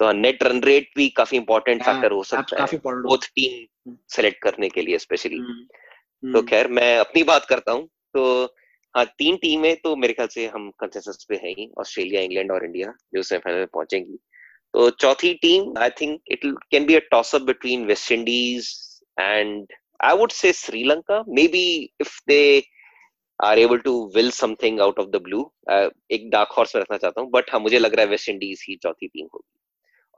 तो 0.00 0.10
नेट 0.12 0.42
रन 0.42 0.62
रेट 0.62 0.88
भी 0.96 1.08
काफ़ी 1.16 1.36
इंपॉर्टेंट 1.38 1.82
फैक्टर 1.84 2.12
हो 2.12 2.22
सकता 2.24 2.64
है 2.64 2.78
बोथ 2.78 3.26
टीम 3.36 3.94
सेलेक्ट 4.14 4.42
करने 4.42 4.68
के 4.68 4.82
लिए 4.82 4.98
स्पेशली 4.98 5.38
तो 6.22 6.42
खैर 6.42 6.68
मैं 6.68 6.96
अपनी 6.98 7.22
बात 7.22 7.46
करता 7.48 7.72
हूँ। 7.72 7.86
तो 8.14 8.44
हाँ 8.94 9.04
तीन 9.18 9.36
टीमें 9.42 9.74
तो 9.84 9.94
मेरे 9.96 10.12
ख्याल 10.12 10.28
से 10.28 10.46
हम 10.48 10.70
कंसेंसस 10.80 11.26
पे 11.28 11.40
है 11.44 11.50
ही 11.50 11.70
ऑस्ट्रेलिया 11.80 12.20
इंग्लैंड 12.22 12.50
और 12.52 12.64
इंडिया 12.64 12.92
जो 13.14 13.22
सेमीफाइनल 13.22 13.58
में 13.58 13.66
पहुंचेंगी। 13.74 14.18
तो 14.74 14.90
चौथी 14.90 15.32
team 15.42 15.72
I 15.78 15.90
think 16.00 16.20
it 16.32 16.40
can 16.70 16.86
be 16.86 16.94
a 16.94 17.00
toss 17.10 17.34
up 17.34 17.42
between 17.52 17.84
West 17.86 18.12
Indies 18.12 18.68
and 19.16 19.66
I 20.04 20.16
would 20.18 20.30
say 20.32 20.52
Sri Lanka 20.52 21.24
maybe 21.48 21.66
if 22.00 22.20
they 22.28 22.42
are 23.40 23.58
able 23.58 23.78
to 23.78 23.92
will 24.16 24.30
something 24.30 24.80
out 24.80 24.98
of 24.98 25.08
the 25.08 25.16
blue 25.16 25.40
एक 26.10 26.28
dark 26.30 26.52
horse 26.52 26.74
में 26.76 26.80
रखना 26.82 26.96
चाहता 26.96 27.20
हूँ 27.20 27.30
but 27.30 27.50
हाँ 27.52 27.60
मुझे 27.60 27.78
लग 27.78 27.94
रहा 27.94 28.04
है 28.04 28.10
वेस्ट 28.10 28.28
इंडीज 28.28 28.64
ही 28.68 28.76
चौथी 28.76 29.06
टीम 29.06 29.26
होगी। 29.34 29.60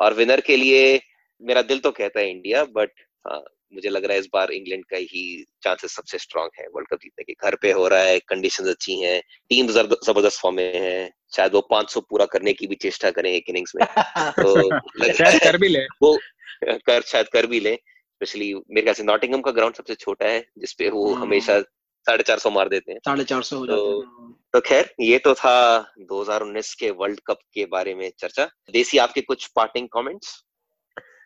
और 0.00 0.14
विनर 0.14 0.40
के 0.40 0.57
लिए 0.57 1.00
मेरा 1.42 1.62
दिल 1.62 1.79
तो 1.79 1.90
कहता 1.90 2.20
है 2.20 2.31
इंडिया 2.31 2.64
बट 2.64 2.90
हाँ 3.29 3.42
मुझे 3.74 3.88
लग 3.88 4.05
रहा 4.05 4.14
है 4.14 4.20
इस 4.20 4.29
बार 4.33 4.50
इंग्लैंड 4.52 4.85
का 4.85 4.96
ही 4.96 5.44
चांसेस 5.62 5.94
सबसे 5.94 6.18
स्ट्रांग 6.18 6.50
है 6.59 6.66
वर्ल्ड 6.74 6.88
कप 6.88 6.98
जीतने 7.02 7.24
के। 7.24 7.33
घर 7.42 7.55
पे 7.62 7.72
हो 7.72 7.88
रहा 7.88 8.00
है 8.00 8.18
कंडीशंस 8.18 8.68
अच्छी 8.68 9.00
हैं 9.00 9.20
टीम 9.48 9.66
ज़बरदस्त 9.66 10.40
फॉर्म 10.40 10.57
में 10.57 10.81
है 10.81 11.11
शायद 11.37 11.55
वो 11.55 11.66
500 11.72 12.00
पूरा 12.11 12.26
करने 12.26 12.52
की 12.52 12.66
भी 12.66 12.74
चेष्टा 12.74 13.11
करें 13.11 13.31
एक 13.33 13.48
इनिंग्स 13.48 13.72
में। 13.76 13.87
तो 14.40 15.12
शायद 15.12 15.42
कर 15.42 15.57
भी 15.57 15.68
ले। 15.68 15.85
वो 16.02 16.18
कर 16.64 17.02
शायद 17.02 17.29
कर 17.29 17.46
भी 17.46 17.61
ले। 17.61 17.74
स्पेशली 17.74 18.55
मेरे 18.55 18.83
ख्याल 18.83 18.94
से 18.94 19.02
नॉटिंगम 19.02 19.40
का 19.40 19.50
ग्राउंड 19.50 19.74
सबसे 19.74 19.94
छोटा 19.94 20.26
है 20.26 20.46
जिसपे 20.59 20.88
वो 20.90 21.12
हाँ। 21.14 21.22
हमेशा 21.22 21.59
साढ़े 22.07 22.23
चार 22.23 22.38
सौ 22.38 22.51
मार 22.51 22.69
देते 22.69 22.92
हैं। 22.92 22.99
साढ़े 22.99 23.25
चार 23.25 23.42
सौ 23.42 23.66
तो- 23.66 24.05
तो 24.53 24.61
खैर 24.61 24.95
ये 25.01 25.19
तो 25.19 25.35
था 25.35 25.79
2019 25.99 26.75
के 26.75 26.90
वर्ल्ड 26.90 27.21
कप 27.27 27.38
के 27.55 27.66
बारे 27.66 27.95
में 27.95 28.12
चर्चा। 28.19 28.45
देसी 28.45 28.99
आपके 28.99 29.21
कुछ 29.21 29.47
पार्टिंग 29.57 29.88
कमेंट्स 29.92 30.42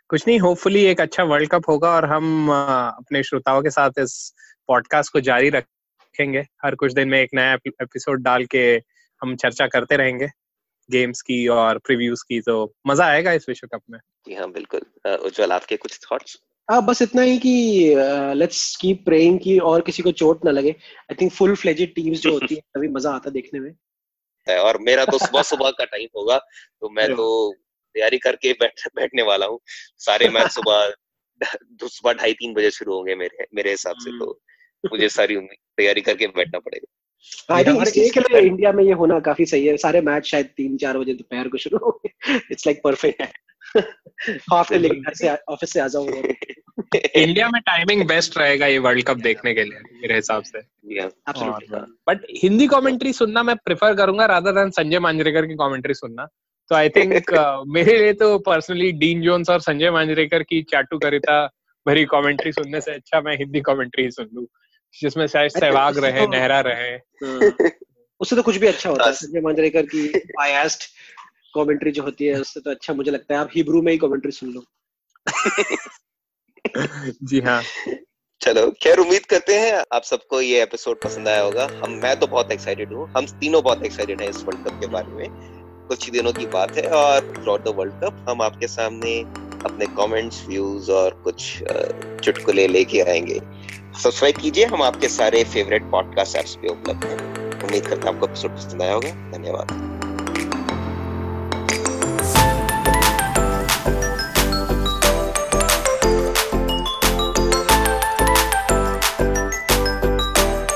कुछ 0.08 0.28
नहीं 0.28 0.38
होपफुली 0.38 0.84
एक 0.84 1.00
अच्छा 1.00 1.22
वर्ल्ड 1.22 1.50
कप 1.50 1.62
होगा 1.68 1.90
और 1.90 2.04
हम 2.04 2.50
अपने 2.96 3.22
श्रोताओं 3.22 3.62
के 3.62 3.70
साथ 3.70 3.90
इस 3.90 4.34
पॉडकास्ट 4.68 5.12
को 5.12 5.20
जारी 5.20 5.50
रखेंगे। 5.50 6.40
हर 6.40 6.74
कुछ 6.74 6.92
दिन 6.92 7.08
में 7.08 7.22
एक 7.22 7.30
नया 7.34 7.54
एपिसोड 7.66 8.22
डाल 8.22 8.44
के 8.44 8.82
हम 9.22 9.36
चर्चा 9.36 9.66
करते 9.66 9.96
रहेंगे 9.96 10.28
गेम्स 10.90 11.22
की 11.22 11.48
और 11.48 11.78
प्रीव्यूज 11.78 12.22
की 12.22 12.40
तो 12.40 12.74
मज़ा 12.86 13.04
आएगा 13.04 13.32
इस 13.32 13.48
विश्व 13.48 13.66
कप 13.66 13.82
में। 13.90 13.98
जी 13.98 14.34
हाँ 14.34 14.50
बिल्कुल। 14.50 15.10
उज्जवल 15.12 15.52
आपके 15.52 15.76
कुछ 15.76 16.00
थॉट्स 16.12 16.40
हाँ 16.70 16.84
बस 16.86 17.02
इतना 17.02 17.22
ही 17.22 17.38
कि 17.38 17.52
लेट्स 18.36 18.76
कीप 18.76 19.04
प्रेइंग 19.04 19.38
कि 19.40 19.58
और 19.58 19.80
किसी 19.80 20.02
को 20.02 20.10
चोट 20.12 20.44
ना 20.44 20.50
लगे। 20.50 20.70
I 20.70 21.14
think 21.20 21.32
full 21.32 21.54
fledged 21.54 21.94
teams 21.94 22.20
जो 22.20 22.32
होती 22.32 22.54
है 22.54 22.60
तभी 22.74 22.88
मज़ा 22.88 23.10
आता 23.10 23.30
देखने 23.30 23.60
में। 23.60 23.72
और 24.46 24.78
मेरा 24.80 25.04
तो 25.04 25.18
सुबह 25.18 25.42
सुबह 25.42 25.70
का 25.78 25.84
टाइम 25.84 26.08
होगा 26.16 26.38
तो 26.80 26.88
मैं 26.88 27.08
तो 27.08 27.26
तैयारी 27.94 28.18
करके 28.18 28.52
बैठ 28.52 28.86
बैठने 28.96 29.22
वाला 29.22 29.46
हूँ। 29.46 29.58
सारे 29.98 30.28
मैच 30.28 30.50
सुबह 30.50 30.92
सुबह 31.82 32.12
ढाई 32.12 32.32
तीन 32.32 32.54
बजे 32.54 32.70
शुरू 32.70 32.94
होंगे 32.94 33.14
मेरे 33.14 33.46
मेरे 33.54 33.70
हिसाब 33.70 33.96
से 33.98 34.18
तो 34.18 34.40
मुझे 34.84 35.08
सारी 35.08 35.36
उम्मीद 35.36 35.56
तैयारी 35.76 36.00
करके 36.00 36.26
बैठना 36.26 36.58
पड़ेगा। 36.58 37.54
आई 37.54 37.64
थिंक 37.64 37.74
हमारे 37.74 37.90
इस 37.90 37.94
चीज़ 37.94 38.12
के 38.14 38.20
लिए 38.20 38.40
इंडिया 38.40 38.72
में 38.72 38.84
ये 38.84 38.92
होना 38.92 39.20
काफ़ी 39.20 39.46
सही 39.46 39.66
है। 39.66 39.76
सारे 39.76 40.00
मैच 40.00 40.26
शायद 40.26 40.46
तीन 40.46 40.76
चार 40.76 40.98
बजे 40.98 41.14
दोपहर 41.14 41.48
को 41.48 41.58
शुरू 41.58 41.78
होंगे। 41.78 42.38
It's 42.52 42.66
like 42.66 42.80
perfect 42.84 43.22
half 44.52 44.72
day 44.72 44.78
लेके 44.78 45.00
घर 45.00 45.14
से 45.14 45.34
ऑफ़िस 45.48 45.70
से 45.70 45.80
आ 45.80 45.88
जाऊँगा। 45.88 46.22
इंडिया 47.14 47.48
में 47.48 47.60
टाइमिंग 47.62 48.08
बेस्ट 48.08 48.38
रहेगा 48.38 48.66
ये 48.66 48.78
वर्ल्ड 48.78 49.04
कप 49.04 49.16
देखने 49.16 49.54
के 49.54 49.64
लिए 49.64 49.78
मेरे 49.92 50.14
हिसाब 50.14 50.42
से। 50.42 50.60
बट 52.08 52.26
हिंदी 52.42 52.66
कमेंट्री 52.66 53.12
सुनना 53.12 53.42
मैं 53.42 53.56
प्रेफर 53.56 53.94
करूँगा 53.94 54.26
रादर 54.26 54.52
देन 54.52 54.70
संजय 54.70 54.98
मांजरेकर 54.98 55.46
की 55.46 55.54
कमेंट्री 55.54 55.94
सुनना। 55.94 56.26
तो 56.68 56.74
आई 56.74 56.88
थिंक 56.88 57.12
मेरे 57.66 57.98
लिए 57.98 58.12
तो 58.12 58.38
पर्सनली 58.38 58.92
डीन 58.92 59.22
जोन्स 59.22 59.50
और 59.50 59.60
संजय 59.60 59.90
मांजरेकर 59.90 60.42
की 60.42 60.62
चाटू 60.62 60.98
करिता 60.98 61.46
भरी 61.86 62.04
कमेंट्री 62.04 62.52
सुनने 62.52 62.80
से 62.80 62.92
अच्छा 62.92 63.20
मैं 63.20 63.36
हिंदी 63.36 63.60
कमेंट्री 63.60 64.04
ही 64.04 64.10
सुन 64.10 64.28
लू 64.34 64.46
जिसमें 65.00 65.26
शायद 65.26 65.50
अच्छा, 65.50 65.60
सहवाग 65.60 65.98
रहे 65.98 66.26
नेहरा 66.26 66.60
रहे। 66.60 66.90
हाँ। 67.26 67.68
उससे 68.20 68.36
तो 68.36 68.42
कुछ 68.42 68.56
भी 68.56 68.66
अच्छा 68.66 68.90
होता 68.90 69.06
है। 69.06 69.12
संजय 69.12 69.40
मांजरेकर 69.40 69.82
की 69.82 70.08
बायस्ड 70.18 70.82
कमेंट्री 71.54 71.90
जो 71.90 72.02
होती 72.02 72.26
है 72.26 72.40
उससे 72.40 72.60
तो 72.60 72.70
अच्छा 72.70 72.94
मुझे 72.94 73.10
लगता 73.10 73.34
है। 73.34 73.40
आप 73.40 73.48
हिब्रू 73.56 73.82
में 73.82 73.92
ही 73.92 73.98
कमेंट्री 73.98 74.32
सुन 74.32 74.50
लो। 74.50 74.64
जी 77.24 77.40
हाँ। 77.40 77.62
चलो, 78.40 78.70
खैर, 78.70 78.98
उम्मीद 78.98 79.26
करते 79.26 79.54
हैं 79.54 79.84
आप 79.92 80.02
सबको 80.02 80.40
ये 80.40 80.62
एपिसोड 80.62 81.00
पसंद 81.00 81.28
आया 81.28 81.40
होगा। 81.40 81.70
हम, 81.84 81.90
मैं 81.90 82.20
तो 82.20 82.26
बहुत 82.26 82.52
एक्साइटेड 82.52 82.92
हूँ। 82.92 83.12
हम 83.16 83.26
तीनों 83.26 83.62
बहुत 83.62 83.84
एक्साइटेड 83.84 84.20
हैं 84.20 84.28
इस 84.28 84.44
वर्ल्ड 84.44 84.64
कप 84.64 84.80
के 84.80 84.86
बारे 84.86 85.08
में। 85.08 85.28
कुछ 85.88 86.04
ही 86.04 86.10
दिनों 86.10 86.32
की 86.32 86.46
बात 86.46 86.76
है 86.76 86.82
और 86.82 87.20
थ्रू 87.20 87.58
द 87.58 87.68
वर्ल्ड 87.68 87.92
कप 87.92 88.26
हम 88.28 88.42
आपके 88.42 88.66
सामने 88.66 89.20
अपने 89.64 89.86
कमेंट्स 89.86 90.46
व्यूज़ 90.48 90.90
और 90.90 91.10
कुछ 91.14 91.62
चुटकुले 92.24 92.68
लेके 92.68 93.00
आएँगे। 93.00 93.40
सब्सक्राइब 94.02 94.36
कीजिए, 94.36 94.64
हम 94.64 94.82
आपके 94.82 95.08
सारे 95.08 95.44
फेवरेट 95.44 95.90
पॉडकास्ट 95.90 96.36
ऐप्स 96.36 96.54
पे 96.54 96.68
उपलब्ध 96.68 97.04
हैं। 97.04 97.18
उम्मीद 97.62 97.86
करते 97.86 98.08
हैं 98.08 98.14
आपको 98.14 98.26
एपिसोड 98.26 98.50
पसंद 98.50 98.82
आया 98.82 98.94
होगा। 98.94 99.10
धन्यवाद। 99.10 99.99